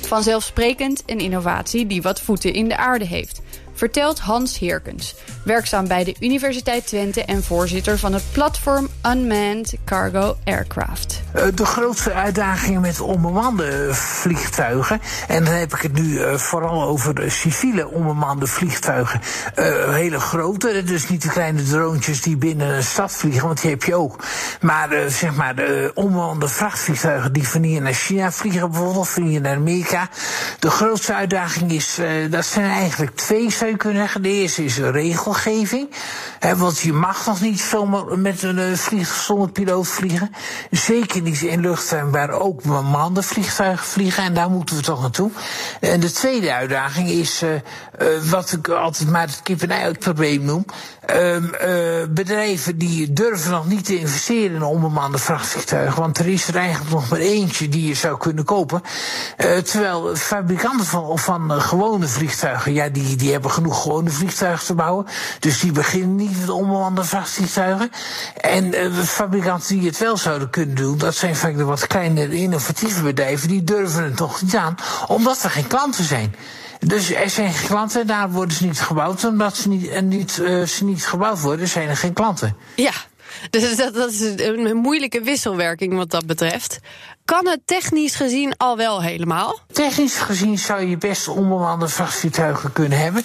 Vanzelfsprekend 0.00 1.02
een 1.06 1.18
innovatie 1.18 1.86
die 1.86 2.02
wat 2.02 2.20
voeten 2.20 2.52
in 2.52 2.68
de 2.68 2.76
aarde 2.76 3.04
heeft 3.06 3.40
vertelt 3.80 4.18
Hans 4.18 4.58
Heerkens, 4.58 5.14
werkzaam 5.44 5.88
bij 5.88 6.04
de 6.04 6.16
Universiteit 6.20 6.86
Twente 6.86 7.24
en 7.24 7.44
voorzitter 7.44 7.98
van 7.98 8.12
het 8.12 8.22
platform 8.32 8.88
Unmanned 9.06 9.76
Cargo 9.84 10.36
Aircraft. 10.44 11.22
Eh, 11.32 11.44
de 11.54 11.64
grootste 11.64 12.12
uitdagingen 12.12 12.80
met 12.80 13.00
onbemande 13.00 13.88
vliegtuigen, 13.94 15.00
en 15.28 15.44
dan 15.44 15.54
heb 15.54 15.74
ik 15.74 15.80
het 15.80 15.92
nu 15.92 16.18
eh, 16.18 16.34
vooral 16.34 16.82
over 16.82 17.30
civiele 17.30 17.88
onbemande 17.88 18.46
vliegtuigen, 18.46 19.20
uh, 19.58 19.94
hele 19.94 20.20
grote, 20.20 20.82
dus 20.84 21.08
niet 21.08 21.22
de 21.22 21.28
kleine 21.28 21.62
droontjes 21.62 22.22
die 22.22 22.36
binnen 22.36 22.74
een 22.76 22.82
stad 22.82 23.12
vliegen, 23.12 23.46
want 23.46 23.60
die 23.60 23.70
heb 23.70 23.82
je 23.82 23.94
ook. 23.94 24.24
Maar 24.60 24.88
zeg 25.08 25.34
maar 25.34 25.54
de 25.54 25.90
onbemande 25.94 26.48
vrachtvliegtuigen 26.48 27.32
die 27.32 27.48
van 27.48 27.62
hier 27.62 27.82
naar 27.82 27.92
China 27.92 28.32
vliegen, 28.32 28.70
bijvoorbeeld, 28.70 29.08
van 29.08 29.22
hier 29.22 29.40
naar 29.40 29.56
Amerika. 29.56 30.08
De 30.58 30.70
grootste 30.70 31.14
uitdaging 31.14 31.72
is, 31.72 31.98
dat 32.30 32.44
zijn 32.44 32.70
eigenlijk 32.70 33.16
twee 33.16 33.50
kunnen 33.76 34.02
zeggen. 34.02 34.22
De 34.22 34.28
eerste 34.28 34.64
is 34.64 34.78
regelgeving. 34.78 35.88
Want 36.56 36.78
je 36.78 36.92
mag 36.92 37.26
nog 37.26 37.40
niet 37.40 37.60
zomaar 37.60 38.18
met 38.18 38.42
een 38.42 38.58
uh, 38.58 38.74
vliegtuig 38.74 39.22
zonder 39.22 39.50
piloot 39.50 39.86
vliegen. 39.86 40.30
Zeker 40.70 41.22
niet 41.22 41.42
in 41.42 41.60
luchtruim 41.60 42.10
waar 42.10 42.30
ook 42.30 42.62
bemande 42.62 43.22
vliegtuigen 43.22 43.86
vliegen. 43.86 44.22
En 44.22 44.34
daar 44.34 44.50
moeten 44.50 44.76
we 44.76 44.82
toch 44.82 45.00
naartoe. 45.00 45.30
En 45.80 46.00
de 46.00 46.12
tweede 46.12 46.52
uitdaging 46.52 47.08
is 47.08 47.42
uh, 47.42 47.50
uh, 47.52 47.60
wat 48.30 48.52
ik 48.52 48.68
altijd 48.68 49.10
maar 49.10 49.26
het 49.26 49.40
kip-en-ei 49.42 49.92
probleem 49.92 50.44
noem. 50.44 50.64
Ehm, 51.06 51.46
bedrijven 52.10 52.78
die 52.78 53.12
durven 53.12 53.50
nog 53.50 53.66
niet 53.66 53.84
te 53.84 53.98
investeren 53.98 54.56
in 54.56 54.62
onbemande 54.62 55.18
vrachtvliegtuigen. 55.18 56.00
Want 56.00 56.18
er 56.18 56.26
is 56.26 56.48
er 56.48 56.56
eigenlijk 56.56 56.90
nog 56.90 57.08
maar 57.08 57.18
eentje 57.18 57.68
die 57.68 57.86
je 57.86 57.94
zou 57.94 58.18
kunnen 58.18 58.44
kopen. 58.44 58.82
terwijl 59.64 60.16
fabrikanten 60.16 60.86
van, 60.86 61.18
van 61.18 61.62
gewone 61.62 62.08
vliegtuigen, 62.08 62.72
ja, 62.72 62.88
die, 62.88 63.16
die 63.16 63.32
hebben 63.32 63.50
genoeg 63.60 63.82
gewone 63.82 64.10
vliegtuigen 64.10 64.66
te 64.66 64.74
bouwen. 64.74 65.06
Dus 65.38 65.60
die 65.60 65.72
beginnen 65.72 66.16
niet 66.16 66.40
met 66.40 66.48
onbemande 66.48 67.04
vrachtvliegtuigen. 67.04 67.90
En 68.40 68.64
uh, 68.74 68.98
fabrikanten 68.98 69.78
die 69.78 69.86
het 69.86 69.98
wel 69.98 70.16
zouden 70.16 70.50
kunnen 70.50 70.74
doen, 70.74 70.98
dat 70.98 71.14
zijn 71.14 71.36
vaak 71.36 71.56
de 71.56 71.64
wat 71.64 71.86
kleinere 71.86 72.34
innovatieve 72.34 73.02
bedrijven, 73.02 73.48
die 73.48 73.64
durven 73.64 74.04
het 74.04 74.16
toch 74.16 74.42
niet 74.42 74.56
aan, 74.56 74.74
omdat 75.06 75.42
er 75.42 75.50
geen 75.50 75.66
klanten 75.66 76.04
zijn. 76.04 76.34
Dus 76.78 77.12
er 77.12 77.30
zijn 77.30 77.52
geen 77.52 77.68
klanten, 77.68 78.06
daar 78.06 78.30
worden 78.30 78.56
ze 78.56 78.66
niet 78.66 78.80
gebouwd. 78.80 79.24
Omdat 79.24 79.56
ze 79.56 79.68
niet, 79.68 79.88
en 79.88 80.08
niet, 80.08 80.38
uh, 80.40 80.66
ze 80.66 80.84
niet 80.84 81.06
gebouwd 81.06 81.40
worden, 81.40 81.68
zijn 81.68 81.88
er 81.88 81.96
geen 81.96 82.12
klanten. 82.12 82.56
Ja, 82.76 82.92
dus 83.50 83.76
dat, 83.76 83.94
dat, 83.94 84.10
is 84.10 84.20
een 84.20 84.76
moeilijke 84.76 85.20
wisselwerking 85.20 85.94
wat 85.94 86.10
dat 86.10 86.26
betreft. 86.26 86.80
Kan 87.30 87.46
het 87.46 87.60
technisch 87.64 88.14
gezien 88.14 88.56
al 88.56 88.76
wel 88.76 89.02
helemaal? 89.02 89.58
Technisch 89.72 90.16
gezien 90.16 90.58
zou 90.58 90.84
je 90.84 90.96
best 90.96 91.28
onbemande 91.28 91.88
vrachtvliegtuigen 91.88 92.72
kunnen 92.72 92.98
hebben. 92.98 93.22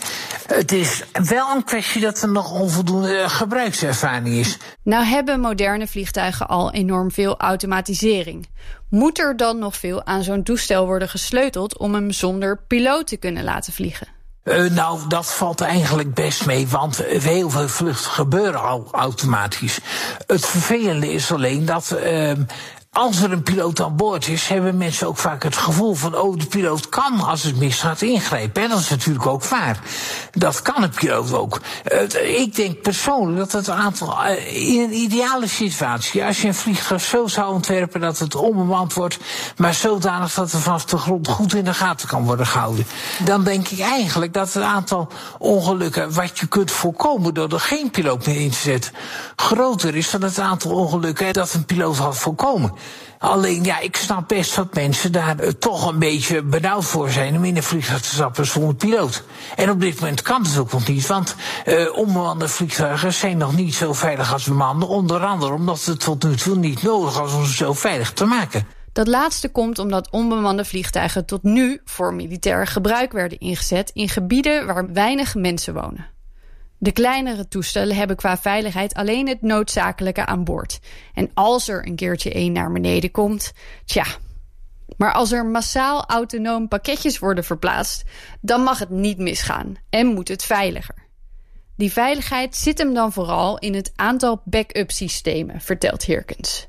Het 0.47 0.71
is 0.71 1.03
wel 1.11 1.55
een 1.55 1.63
kwestie 1.63 2.01
dat 2.01 2.21
er 2.21 2.31
nog 2.31 2.51
onvoldoende 2.51 3.29
gebruikservaring 3.29 4.35
is. 4.35 4.57
Nou 4.83 5.05
hebben 5.05 5.39
moderne 5.39 5.87
vliegtuigen 5.87 6.47
al 6.47 6.71
enorm 6.71 7.11
veel 7.11 7.37
automatisering. 7.37 8.47
Moet 8.89 9.19
er 9.19 9.37
dan 9.37 9.59
nog 9.59 9.75
veel 9.75 10.05
aan 10.05 10.23
zo'n 10.23 10.43
toestel 10.43 10.85
worden 10.85 11.09
gesleuteld 11.09 11.77
om 11.77 11.93
hem 11.93 12.11
zonder 12.11 12.59
piloot 12.67 13.07
te 13.07 13.17
kunnen 13.17 13.43
laten 13.43 13.73
vliegen? 13.73 14.07
Uh, 14.43 14.69
nou, 14.69 14.99
dat 15.07 15.33
valt 15.33 15.61
eigenlijk 15.61 16.13
best 16.13 16.45
mee, 16.45 16.67
want 16.67 16.97
heel 17.05 17.49
veel 17.49 17.67
vluchten 17.67 18.11
gebeuren 18.11 18.61
al 18.61 18.87
automatisch. 18.91 19.79
Het 20.27 20.45
vervelende 20.45 21.13
is 21.13 21.31
alleen 21.31 21.65
dat 21.65 21.97
uh, 22.03 22.31
als 22.95 23.21
er 23.21 23.31
een 23.31 23.43
piloot 23.43 23.81
aan 23.81 23.95
boord 23.95 24.27
is, 24.27 24.47
hebben 24.47 24.77
mensen 24.77 25.07
ook 25.07 25.17
vaak 25.17 25.43
het 25.43 25.57
gevoel 25.57 25.93
van, 25.93 26.17
oh, 26.17 26.39
de 26.39 26.45
piloot 26.45 26.89
kan 26.89 27.19
als 27.19 27.43
het 27.43 27.57
misgaat 27.57 28.01
ingrijpen. 28.01 28.63
En 28.63 28.69
dat 28.69 28.79
is 28.79 28.89
natuurlijk 28.89 29.25
ook 29.25 29.45
waar. 29.45 29.79
Dat 30.31 30.61
kan 30.61 30.83
een 30.83 30.89
piloot 30.89 31.33
ook. 31.33 31.61
Ik 32.23 32.55
denk 32.55 32.81
persoonlijk 32.81 33.37
dat 33.37 33.51
het 33.51 33.69
aantal, 33.69 34.25
uh, 34.25 34.71
in 34.73 34.81
een 34.81 34.93
ideale 34.93 35.47
situatie, 35.47 36.23
als 36.25 36.41
je 36.41 36.47
een 36.47 36.53
vliegtuig 36.53 37.01
zo 37.01 37.27
zou 37.27 37.53
ontwerpen 37.53 38.01
dat 38.01 38.19
het 38.19 38.35
onbemand 38.35 38.93
wordt, 38.93 39.17
maar 39.57 39.73
zodanig 39.73 40.33
dat 40.33 40.51
het 40.51 40.61
vanaf 40.61 40.85
de 40.85 40.97
grond 40.97 41.27
goed 41.27 41.53
in 41.53 41.65
de 41.65 41.73
gaten 41.73 42.07
kan 42.07 42.23
worden 42.23 42.47
gehouden, 42.47 42.85
dan 43.25 43.43
denk 43.43 43.67
ik 43.67 43.79
eigenlijk 43.79 44.33
dat 44.33 44.53
het 44.53 44.63
aantal 44.63 45.07
ongelukken 45.39 46.13
wat 46.13 46.39
je 46.39 46.47
kunt 46.47 46.71
voorkomen 46.71 47.33
door 47.33 47.53
er 47.53 47.59
geen 47.59 47.91
piloot 47.91 48.25
meer 48.25 48.41
in 48.41 48.51
te 48.51 48.57
zetten, 48.57 48.91
groter 49.35 49.95
is 49.95 50.11
dan 50.11 50.21
het 50.21 50.39
aantal 50.39 50.71
ongelukken 50.71 51.33
dat 51.33 51.53
een 51.53 51.65
piloot 51.65 51.97
had 51.97 52.17
voorkomen. 52.17 52.73
Alleen, 53.19 53.63
ja, 53.63 53.79
ik 53.79 53.95
snap 53.95 54.27
best 54.27 54.55
dat 54.55 54.73
mensen 54.73 55.11
daar 55.11 55.43
uh, 55.43 55.49
toch 55.49 55.87
een 55.87 55.99
beetje 55.99 56.43
benauwd 56.43 56.85
voor 56.85 57.09
zijn 57.09 57.35
om 57.35 57.43
in 57.43 57.55
een 57.55 57.63
vliegtuig 57.63 58.01
te 58.01 58.09
stappen 58.09 58.45
zonder 58.45 58.75
piloot. 58.75 59.23
En 59.55 59.69
op 59.69 59.81
dit 59.81 59.99
moment 59.99 60.21
kan 60.21 60.43
het 60.43 60.57
ook 60.57 60.71
nog 60.71 60.87
niet, 60.87 61.07
want 61.07 61.35
uh, 61.65 61.97
onbemande 61.97 62.47
vliegtuigen 62.47 63.13
zijn 63.13 63.37
nog 63.37 63.55
niet 63.55 63.75
zo 63.75 63.93
veilig 63.93 64.33
als 64.33 64.43
bemande. 64.43 64.85
Onder 64.85 65.25
andere 65.25 65.53
omdat 65.53 65.85
het 65.85 65.99
tot 65.99 66.23
nu 66.23 66.35
toe 66.35 66.55
niet 66.55 66.83
nodig 66.83 67.17
was 67.17 67.33
om 67.33 67.45
ze 67.45 67.53
zo 67.53 67.73
veilig 67.73 68.13
te 68.13 68.25
maken. 68.25 68.67
Dat 68.93 69.07
laatste 69.07 69.49
komt 69.49 69.79
omdat 69.79 70.09
onbemande 70.09 70.65
vliegtuigen 70.65 71.25
tot 71.25 71.43
nu 71.43 71.81
voor 71.85 72.13
militair 72.13 72.67
gebruik 72.67 73.11
werden 73.11 73.39
ingezet 73.39 73.89
in 73.93 74.09
gebieden 74.09 74.65
waar 74.65 74.93
weinig 74.93 75.35
mensen 75.35 75.73
wonen. 75.73 76.14
De 76.85 76.91
kleinere 76.91 77.47
toestellen 77.47 77.95
hebben 77.95 78.15
qua 78.15 78.37
veiligheid 78.37 78.93
alleen 78.93 79.27
het 79.27 79.41
noodzakelijke 79.41 80.25
aan 80.25 80.43
boord. 80.43 80.79
En 81.13 81.31
als 81.33 81.67
er 81.67 81.87
een 81.87 81.95
keertje 81.95 82.31
één 82.31 82.51
naar 82.51 82.71
beneden 82.71 83.11
komt, 83.11 83.51
tja, 83.85 84.05
Maar 84.97 85.13
als 85.13 85.31
er 85.31 85.45
massaal 85.45 86.05
autonoom 86.05 86.67
pakketjes 86.67 87.19
worden 87.19 87.43
verplaatst, 87.43 88.03
dan 88.41 88.61
mag 88.61 88.79
het 88.79 88.89
niet 88.89 89.17
misgaan 89.17 89.75
en 89.89 90.07
moet 90.07 90.27
het 90.27 90.43
veiliger. 90.43 90.95
Die 91.75 91.91
veiligheid 91.91 92.55
zit 92.55 92.77
hem 92.77 92.93
dan 92.93 93.11
vooral 93.11 93.57
in 93.57 93.73
het 93.73 93.91
aantal 93.95 94.41
backup 94.43 94.91
systemen, 94.91 95.61
vertelt 95.61 96.03
Hirkens. 96.03 96.67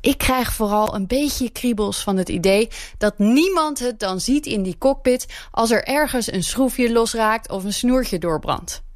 Ik 0.00 0.18
krijg 0.18 0.52
vooral 0.52 0.94
een 0.94 1.06
beetje 1.06 1.50
kriebels 1.50 2.02
van 2.02 2.16
het 2.16 2.28
idee 2.28 2.68
dat 2.98 3.18
niemand 3.18 3.78
het 3.78 3.98
dan 3.98 4.20
ziet 4.20 4.46
in 4.46 4.62
die 4.62 4.78
cockpit 4.78 5.26
als 5.50 5.70
er 5.70 5.84
ergens 5.84 6.32
een 6.32 6.44
schroefje 6.44 6.92
losraakt 6.92 7.50
of 7.50 7.64
een 7.64 7.72
snoertje 7.72 8.18
doorbrandt. 8.18 8.86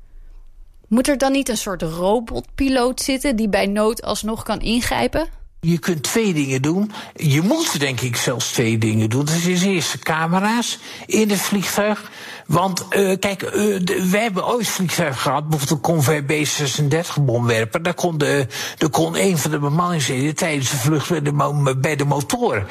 Moet 0.92 1.08
er 1.08 1.18
dan 1.18 1.32
niet 1.32 1.48
een 1.48 1.56
soort 1.56 1.82
robotpiloot 1.82 3.00
zitten 3.00 3.36
die 3.36 3.48
bij 3.48 3.66
nood 3.66 4.02
alsnog 4.02 4.42
kan 4.42 4.60
ingrijpen? 4.60 5.26
Je 5.60 5.78
kunt 5.78 6.02
twee 6.02 6.32
dingen 6.32 6.62
doen. 6.62 6.92
Je 7.14 7.40
moet 7.40 7.80
denk 7.80 8.00
ik 8.00 8.16
zelfs 8.16 8.52
twee 8.52 8.78
dingen 8.78 9.10
doen. 9.10 9.24
Dat 9.24 9.34
is 9.34 9.62
eerst 9.62 9.98
camera's 9.98 10.78
in 11.06 11.30
het 11.30 11.40
vliegtuig. 11.40 12.10
Want 12.46 12.86
uh, 12.90 13.18
kijk, 13.18 13.40
de, 13.40 14.08
wij 14.10 14.22
hebben 14.22 14.46
ooit 14.46 14.68
vliegtuigen 14.68 15.20
gehad, 15.20 15.48
bijvoorbeeld 15.48 15.70
een 15.70 15.92
Convair 15.92 16.24
B-36 16.24 17.22
bomwerper. 17.22 17.82
Daar 17.82 17.94
kon, 17.94 18.18
de, 18.18 18.46
daar 18.78 18.90
kon 18.90 19.16
een 19.16 19.38
van 19.38 19.50
de 19.50 19.58
bemanningsleden 19.58 20.34
tijdens 20.34 20.70
de 20.70 20.76
vlucht 20.76 21.08
bij 21.08 21.22
de, 21.22 21.76
bij 21.80 21.96
de 21.96 22.04
motoren. 22.04 22.66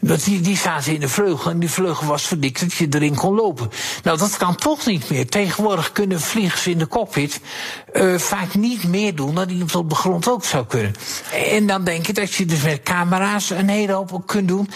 Want 0.00 0.24
die, 0.24 0.40
die 0.40 0.56
zaten 0.56 0.94
in 0.94 1.00
de 1.00 1.08
vleugel 1.08 1.50
en 1.50 1.58
die 1.58 1.70
vleugel 1.70 2.06
was 2.06 2.26
verdikt 2.26 2.60
dat 2.60 2.72
je 2.72 2.86
erin 2.90 3.14
kon 3.14 3.34
lopen. 3.34 3.70
Nou, 4.02 4.18
dat 4.18 4.36
kan 4.36 4.56
toch 4.56 4.86
niet 4.86 5.10
meer. 5.10 5.26
Tegenwoordig 5.26 5.92
kunnen 5.92 6.20
vliegers 6.20 6.66
in 6.66 6.78
de 6.78 6.88
cockpit 6.88 7.40
uh, 7.92 8.18
vaak 8.18 8.54
niet 8.54 8.84
meer 8.84 9.14
doen 9.14 9.34
dan 9.34 9.48
iemand 9.48 9.74
op 9.74 9.88
de 9.88 9.94
grond 9.94 10.28
ook 10.28 10.44
zou 10.44 10.66
kunnen. 10.66 10.94
En 11.50 11.66
dan 11.66 11.84
denk 11.84 12.06
je 12.06 12.12
dat 12.12 12.34
je 12.34 12.44
dus 12.44 12.62
met 12.62 12.82
camera's 12.82 13.50
een 13.50 13.68
hele 13.68 13.92
hoop 13.92 14.22
kunt 14.26 14.48
doen. 14.48 14.68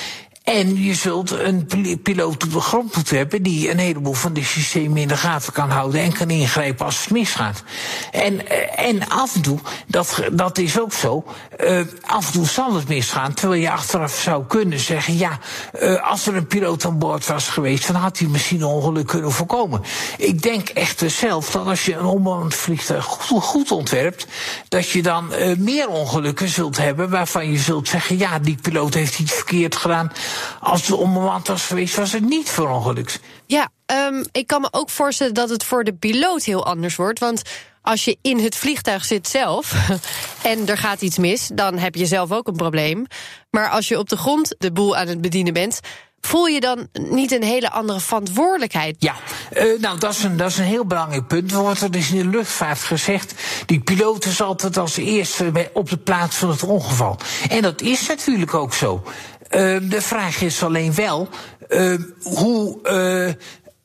En 0.44 0.83
je 0.83 0.94
zult 0.94 1.31
een 1.31 1.66
piloot 2.03 2.44
op 2.44 2.53
de 2.53 2.61
grond 2.61 2.94
moeten 2.94 3.16
hebben 3.16 3.42
die 3.42 3.70
een 3.70 3.79
heleboel 3.79 4.12
van 4.12 4.33
die 4.33 4.44
systemen 4.44 4.96
in 4.96 5.09
de 5.09 5.16
gaten 5.16 5.53
kan 5.53 5.70
houden 5.70 6.00
en 6.00 6.12
kan 6.12 6.31
ingrijpen 6.31 6.87
als 6.87 7.00
het 7.00 7.11
misgaat. 7.11 7.62
En, 8.11 8.48
eh, 8.48 8.88
en 8.88 9.09
af 9.09 9.35
en 9.35 9.42
toe, 9.42 9.59
dat, 9.87 10.22
dat 10.33 10.59
is 10.59 10.81
ook 10.81 10.92
zo, 10.92 11.24
uh, 11.61 11.81
af 12.07 12.26
en 12.26 12.33
toe 12.33 12.46
zal 12.46 12.74
het 12.74 12.88
misgaan, 12.88 13.35
terwijl 13.35 13.61
je 13.61 13.70
achteraf 13.70 14.16
zou 14.16 14.44
kunnen 14.46 14.79
zeggen, 14.79 15.16
ja, 15.16 15.38
uh, 15.83 16.11
als 16.11 16.26
er 16.26 16.37
een 16.37 16.46
piloot 16.46 16.85
aan 16.85 16.98
boord 16.98 17.26
was 17.26 17.48
geweest, 17.48 17.87
dan 17.87 17.96
had 17.96 18.18
hij 18.18 18.29
misschien 18.29 18.61
een 18.61 18.66
ongeluk 18.66 19.07
kunnen 19.07 19.33
voorkomen. 19.33 19.83
Ik 20.18 20.42
denk 20.42 20.68
echter 20.68 21.11
zelf 21.11 21.50
dat 21.50 21.66
als 21.66 21.85
je 21.85 21.94
een 21.94 22.05
onbemand 22.05 22.55
vliegtuig 22.55 23.05
goed, 23.05 23.70
ontwerpt, 23.70 24.26
dat 24.68 24.88
je 24.88 25.03
dan 25.03 25.29
meer 25.59 25.88
ongelukken 25.88 26.48
zult 26.48 26.76
hebben 26.76 27.11
waarvan 27.11 27.53
je 27.53 27.59
zult 27.59 27.88
zeggen, 27.88 28.18
ja, 28.18 28.38
die 28.38 28.59
piloot 28.62 28.94
heeft 28.94 29.18
iets 29.18 29.33
verkeerd 29.33 29.76
gedaan 29.76 30.12
als 30.60 30.86
het 30.86 30.96
onbemand 30.96 31.46
was 31.46 31.66
geweest, 31.66 31.96
was 31.96 32.12
het 32.12 32.28
niet 32.28 32.50
verongelukt. 32.50 33.20
Ja, 33.46 33.68
um, 33.86 34.24
ik 34.32 34.46
kan 34.46 34.60
me 34.60 34.68
ook 34.70 34.90
voorstellen 34.90 35.34
dat 35.34 35.50
het 35.50 35.64
voor 35.64 35.84
de 35.84 35.94
piloot 35.94 36.44
heel 36.44 36.66
anders 36.66 36.96
wordt. 36.96 37.18
Want 37.18 37.42
als 37.82 38.04
je 38.04 38.18
in 38.22 38.38
het 38.38 38.56
vliegtuig 38.56 39.04
zit 39.04 39.28
zelf 39.28 39.74
en 40.42 40.68
er 40.68 40.78
gaat 40.78 41.02
iets 41.02 41.18
mis, 41.18 41.50
dan 41.54 41.78
heb 41.78 41.94
je 41.94 42.06
zelf 42.06 42.32
ook 42.32 42.48
een 42.48 42.56
probleem. 42.56 43.06
Maar 43.50 43.68
als 43.68 43.88
je 43.88 43.98
op 43.98 44.08
de 44.08 44.16
grond 44.16 44.54
de 44.58 44.72
boel 44.72 44.96
aan 44.96 45.08
het 45.08 45.20
bedienen 45.20 45.52
bent, 45.52 45.80
voel 46.20 46.46
je 46.46 46.60
dan 46.60 46.88
niet 46.92 47.32
een 47.32 47.42
hele 47.42 47.70
andere 47.70 48.00
verantwoordelijkheid? 48.00 48.96
Ja, 48.98 49.14
uh, 49.52 49.80
nou 49.80 49.98
dat 49.98 50.12
is, 50.12 50.22
een, 50.22 50.36
dat 50.36 50.50
is 50.50 50.58
een 50.58 50.64
heel 50.64 50.84
belangrijk 50.84 51.26
punt. 51.26 51.52
Er 51.52 51.58
wordt 51.58 51.80
er 51.80 51.90
dus 51.90 52.10
in 52.10 52.18
de 52.18 52.36
luchtvaart 52.36 52.78
gezegd, 52.78 53.34
die 53.66 53.80
piloot 53.80 54.24
is 54.24 54.42
altijd 54.42 54.76
als 54.76 54.96
eerste 54.96 55.70
op 55.72 55.90
de 55.90 55.96
plaats 55.96 56.36
van 56.36 56.50
het 56.50 56.62
ongeval. 56.62 57.16
En 57.48 57.62
dat 57.62 57.80
is 57.80 58.06
natuurlijk 58.06 58.54
ook 58.54 58.74
zo. 58.74 59.02
Uh, 59.50 59.90
de 59.90 60.02
vraag 60.02 60.40
is 60.40 60.62
alleen 60.62 60.94
wel 60.94 61.28
uh, 61.68 61.98
hoe 62.22 62.78
uh, 62.82 63.32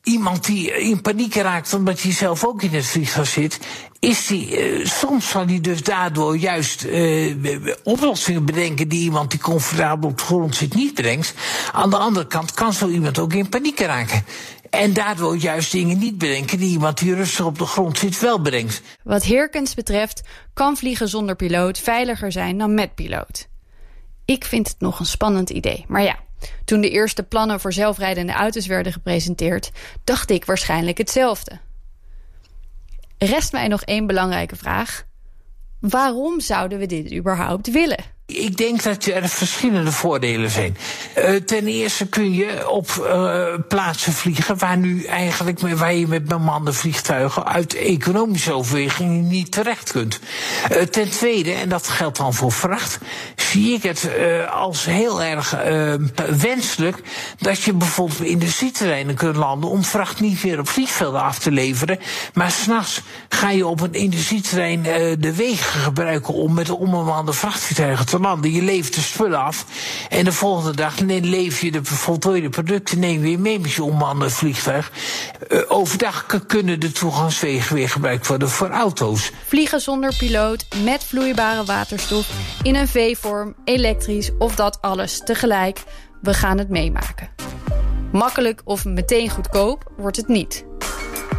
iemand 0.02 0.44
die 0.44 0.70
in 0.72 1.00
paniek 1.00 1.34
raakt 1.34 1.74
omdat 1.74 2.02
hij 2.02 2.12
zelf 2.12 2.44
ook 2.44 2.62
in 2.62 2.74
het 2.74 2.86
vliegtuig 2.86 3.26
zit, 3.26 3.58
is 3.98 4.26
die, 4.26 4.78
uh, 4.78 4.86
soms 4.86 5.28
zal 5.28 5.46
hij 5.46 5.60
dus 5.60 5.82
daardoor 5.82 6.36
juist 6.36 6.84
uh, 6.84 7.74
oplossingen 7.82 8.44
bedenken 8.44 8.88
die 8.88 9.00
iemand 9.00 9.30
die 9.30 9.40
comfortabel 9.40 10.08
op 10.08 10.18
de 10.18 10.24
grond 10.24 10.56
zit 10.56 10.74
niet 10.74 10.94
brengt. 10.94 11.34
Aan 11.72 11.90
de 11.90 11.96
andere 11.96 12.26
kant 12.26 12.52
kan 12.52 12.72
zo 12.72 12.88
iemand 12.88 13.18
ook 13.18 13.32
in 13.32 13.48
paniek 13.48 13.80
raken. 13.80 14.24
En 14.70 14.92
daardoor 14.92 15.36
juist 15.36 15.72
dingen 15.72 15.98
niet 15.98 16.18
bedenken 16.18 16.58
die 16.58 16.70
iemand 16.70 16.98
die 16.98 17.14
rustig 17.14 17.44
op 17.44 17.58
de 17.58 17.66
grond 17.66 17.98
zit 17.98 18.20
wel 18.20 18.38
brengt. 18.38 18.82
Wat 19.02 19.22
Heerkens 19.24 19.74
betreft 19.74 20.22
kan 20.54 20.76
vliegen 20.76 21.08
zonder 21.08 21.36
piloot 21.36 21.78
veiliger 21.78 22.32
zijn 22.32 22.58
dan 22.58 22.74
met 22.74 22.94
piloot. 22.94 23.48
Ik 24.26 24.44
vind 24.44 24.68
het 24.68 24.80
nog 24.80 24.98
een 24.98 25.06
spannend 25.06 25.50
idee. 25.50 25.84
Maar 25.88 26.02
ja, 26.02 26.18
toen 26.64 26.80
de 26.80 26.90
eerste 26.90 27.22
plannen 27.22 27.60
voor 27.60 27.72
zelfrijdende 27.72 28.32
auto's 28.32 28.66
werden 28.66 28.92
gepresenteerd, 28.92 29.70
dacht 30.04 30.30
ik 30.30 30.44
waarschijnlijk 30.44 30.98
hetzelfde. 30.98 31.58
Rest 33.18 33.52
mij 33.52 33.68
nog 33.68 33.82
één 33.82 34.06
belangrijke 34.06 34.56
vraag. 34.56 35.04
Waarom 35.80 36.40
zouden 36.40 36.78
we 36.78 36.86
dit 36.86 37.12
überhaupt 37.12 37.70
willen? 37.70 38.15
Ik 38.26 38.56
denk 38.56 38.82
dat 38.82 39.04
er 39.04 39.28
verschillende 39.28 39.92
voordelen 39.92 40.50
zijn. 40.50 40.76
Uh, 41.18 41.34
ten 41.34 41.66
eerste 41.66 42.06
kun 42.06 42.34
je 42.34 42.70
op 42.70 42.88
uh, 43.00 43.54
plaatsen 43.68 44.12
vliegen 44.12 44.58
waar 44.58 44.76
nu 44.76 45.04
eigenlijk 45.04 45.60
waar 45.60 45.94
je 45.94 46.06
met 46.06 46.24
bemande 46.24 46.72
vliegtuigen 46.72 47.46
uit 47.46 47.74
economische 47.74 48.52
overwegingen 48.52 49.28
niet 49.28 49.52
terecht 49.52 49.92
kunt. 49.92 50.20
Uh, 50.72 50.82
ten 50.82 51.10
tweede, 51.10 51.52
en 51.52 51.68
dat 51.68 51.88
geldt 51.88 52.16
dan 52.16 52.34
voor 52.34 52.52
vracht, 52.52 52.98
zie 53.36 53.74
ik 53.74 53.82
het 53.82 54.10
als 54.50 54.84
heel 54.84 55.22
erg 55.22 55.54
wenselijk 56.40 57.02
dat 57.38 57.62
je 57.62 57.72
bijvoorbeeld 57.72 58.20
industrieterreinen 58.20 59.14
kunt 59.14 59.36
landen 59.36 59.70
om 59.70 59.84
vracht 59.84 60.20
niet 60.20 60.42
weer 60.42 60.58
op 60.58 60.68
vliegvelden 60.68 61.22
af 61.22 61.38
te 61.38 61.50
leveren. 61.50 61.98
Maar 62.34 62.50
s'nachts 62.50 63.02
ga 63.28 63.50
je 63.50 63.66
op 63.66 63.80
een 63.80 63.92
industrieterrein 63.92 64.82
de 65.20 65.34
wegen 65.34 65.80
gebruiken 65.80 66.34
om 66.34 66.54
met 66.54 66.70
onbemande 66.70 67.32
vrachtvliegtuigen 67.32 68.06
te 68.06 68.15
Je 68.42 68.62
levert 68.62 68.94
de 68.94 69.00
spullen 69.00 69.38
af. 69.38 69.66
En 70.08 70.24
de 70.24 70.32
volgende 70.32 70.76
dag 70.76 70.98
leef 70.98 71.60
je 71.60 71.70
de 71.70 71.84
voltooide 71.84 72.48
producten 72.48 72.98
neem 72.98 73.26
je 73.26 73.38
mee 73.38 73.58
met 73.58 73.72
je 73.72 73.82
onbemande 73.82 74.30
vliegtuig. 74.30 74.92
Uh, 75.48 75.62
overdag 75.68 76.26
kunnen 76.46 76.80
de 76.80 76.92
toegangswegen 76.92 77.74
weer 77.74 77.88
gebruikt 77.88 78.26
worden 78.26 78.48
voor 78.48 78.70
auto's. 78.70 79.32
Vliegen 79.46 79.80
zonder 79.80 80.14
piloot, 80.16 80.66
met 80.84 81.04
vloeibare 81.04 81.64
waterstof, 81.64 82.30
in 82.62 82.74
een 82.74 82.88
V-vorm, 82.88 83.54
elektrisch 83.64 84.30
of 84.38 84.54
dat 84.54 84.78
alles 84.80 85.20
tegelijk. 85.24 85.82
We 86.22 86.34
gaan 86.34 86.58
het 86.58 86.68
meemaken. 86.68 87.28
Makkelijk 88.12 88.60
of 88.64 88.84
meteen 88.84 89.30
goedkoop 89.30 89.92
wordt 89.96 90.16
het 90.16 90.28
niet. 90.28 90.64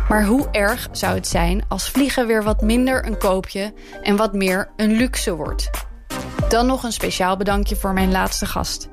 Maar 0.09 0.25
hoe 0.25 0.47
erg 0.51 0.87
zou 0.91 1.15
het 1.15 1.27
zijn 1.27 1.65
als 1.67 1.89
vliegen 1.89 2.27
weer 2.27 2.43
wat 2.43 2.61
minder 2.61 3.05
een 3.05 3.17
koopje 3.17 3.73
en 4.01 4.15
wat 4.15 4.33
meer 4.33 4.69
een 4.75 4.91
luxe 4.91 5.35
wordt? 5.35 5.86
Dan 6.49 6.65
nog 6.65 6.83
een 6.83 6.91
speciaal 6.91 7.37
bedankje 7.37 7.75
voor 7.75 7.93
mijn 7.93 8.11
laatste 8.11 8.45
gast. 8.45 8.87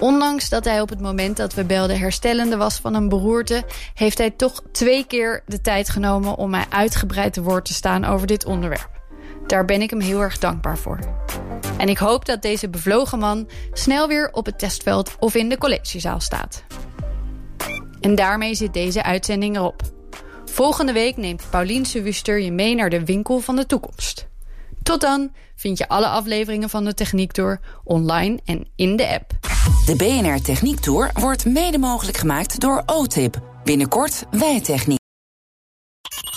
Ondanks 0.00 0.48
dat 0.48 0.64
hij 0.64 0.80
op 0.80 0.88
het 0.88 1.00
moment 1.00 1.36
dat 1.36 1.54
we 1.54 1.64
belden 1.64 1.98
herstellende 1.98 2.56
was 2.56 2.76
van 2.76 2.94
een 2.94 3.08
beroerte, 3.08 3.64
heeft 3.94 4.18
hij 4.18 4.30
toch 4.30 4.62
twee 4.72 5.06
keer 5.06 5.42
de 5.46 5.60
tijd 5.60 5.88
genomen 5.88 6.36
om 6.36 6.50
mij 6.50 6.64
uitgebreid 6.68 7.32
te 7.32 7.42
woord 7.42 7.64
te 7.64 7.74
staan 7.74 8.04
over 8.04 8.26
dit 8.26 8.44
onderwerp. 8.44 8.90
Daar 9.46 9.64
ben 9.64 9.82
ik 9.82 9.90
hem 9.90 10.00
heel 10.00 10.20
erg 10.20 10.38
dankbaar 10.38 10.78
voor. 10.78 10.98
En 11.78 11.88
ik 11.88 11.98
hoop 11.98 12.24
dat 12.24 12.42
deze 12.42 12.68
bevlogen 12.68 13.18
man 13.18 13.48
snel 13.72 14.08
weer 14.08 14.28
op 14.32 14.46
het 14.46 14.58
testveld 14.58 15.16
of 15.18 15.34
in 15.34 15.48
de 15.48 15.58
collegezaal 15.58 16.20
staat. 16.20 16.64
En 18.00 18.14
daarmee 18.14 18.54
zit 18.54 18.74
deze 18.74 19.02
uitzending 19.02 19.56
erop. 19.56 19.82
Volgende 20.44 20.92
week 20.92 21.16
neemt 21.16 21.50
Pauline 21.50 22.02
Wuster 22.02 22.40
je 22.40 22.52
mee 22.52 22.74
naar 22.74 22.90
de 22.90 23.04
winkel 23.04 23.38
van 23.38 23.56
de 23.56 23.66
toekomst. 23.66 24.28
Tot 24.86 25.00
dan 25.00 25.32
vind 25.56 25.78
je 25.78 25.88
alle 25.88 26.06
afleveringen 26.06 26.70
van 26.70 26.84
de 26.84 26.94
Techniek 26.94 27.32
Tour 27.32 27.60
online 27.84 28.38
en 28.44 28.66
in 28.76 28.96
de 28.96 29.08
app. 29.08 29.30
De 29.86 29.96
BNR 29.96 30.42
Techniek 30.42 30.80
Tour 30.80 31.10
wordt 31.14 31.44
mede 31.44 31.78
mogelijk 31.78 32.16
gemaakt 32.16 32.60
door 32.60 32.82
OTIP. 32.86 33.40
Binnenkort 33.64 34.24
Wijtechniek. 34.30 34.98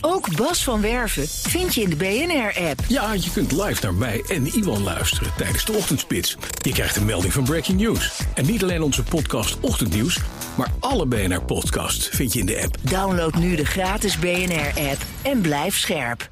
Ook 0.02 0.36
Bas 0.36 0.64
van 0.64 0.82
Werven 0.82 1.28
vind 1.28 1.76
je 1.76 1.82
in 1.82 1.90
de 1.90 1.96
BNR-app. 1.96 2.80
Ja, 2.88 3.14
je 3.14 3.32
kunt 3.34 3.52
live 3.52 3.84
naar 3.84 3.94
mij 3.94 4.24
en 4.28 4.46
Iwan 4.46 4.84
luisteren 4.84 5.32
tijdens 5.38 5.66
de 5.66 5.74
ochtendspits. 5.74 6.38
Je 6.62 6.72
krijgt 6.72 6.96
een 6.96 7.06
melding 7.06 7.34
van 7.34 7.44
Breaking 7.44 7.80
News. 7.80 8.22
En 8.34 8.46
niet 8.46 8.64
alleen 8.64 8.82
onze 8.82 9.04
podcast 9.04 9.60
Ochtendnieuws, 9.60 10.20
maar 10.58 10.72
alle 10.80 11.06
BNR-podcasts 11.06 12.08
vind 12.08 12.34
je 12.34 12.40
in 12.40 12.46
de 12.46 12.62
app. 12.64 12.76
Download 12.82 13.36
nu 13.36 13.56
de 13.56 13.66
gratis 13.66 14.20
BNR-app 14.20 15.06
en 15.22 15.42
blijf 15.42 15.78
scherp. 15.78 16.30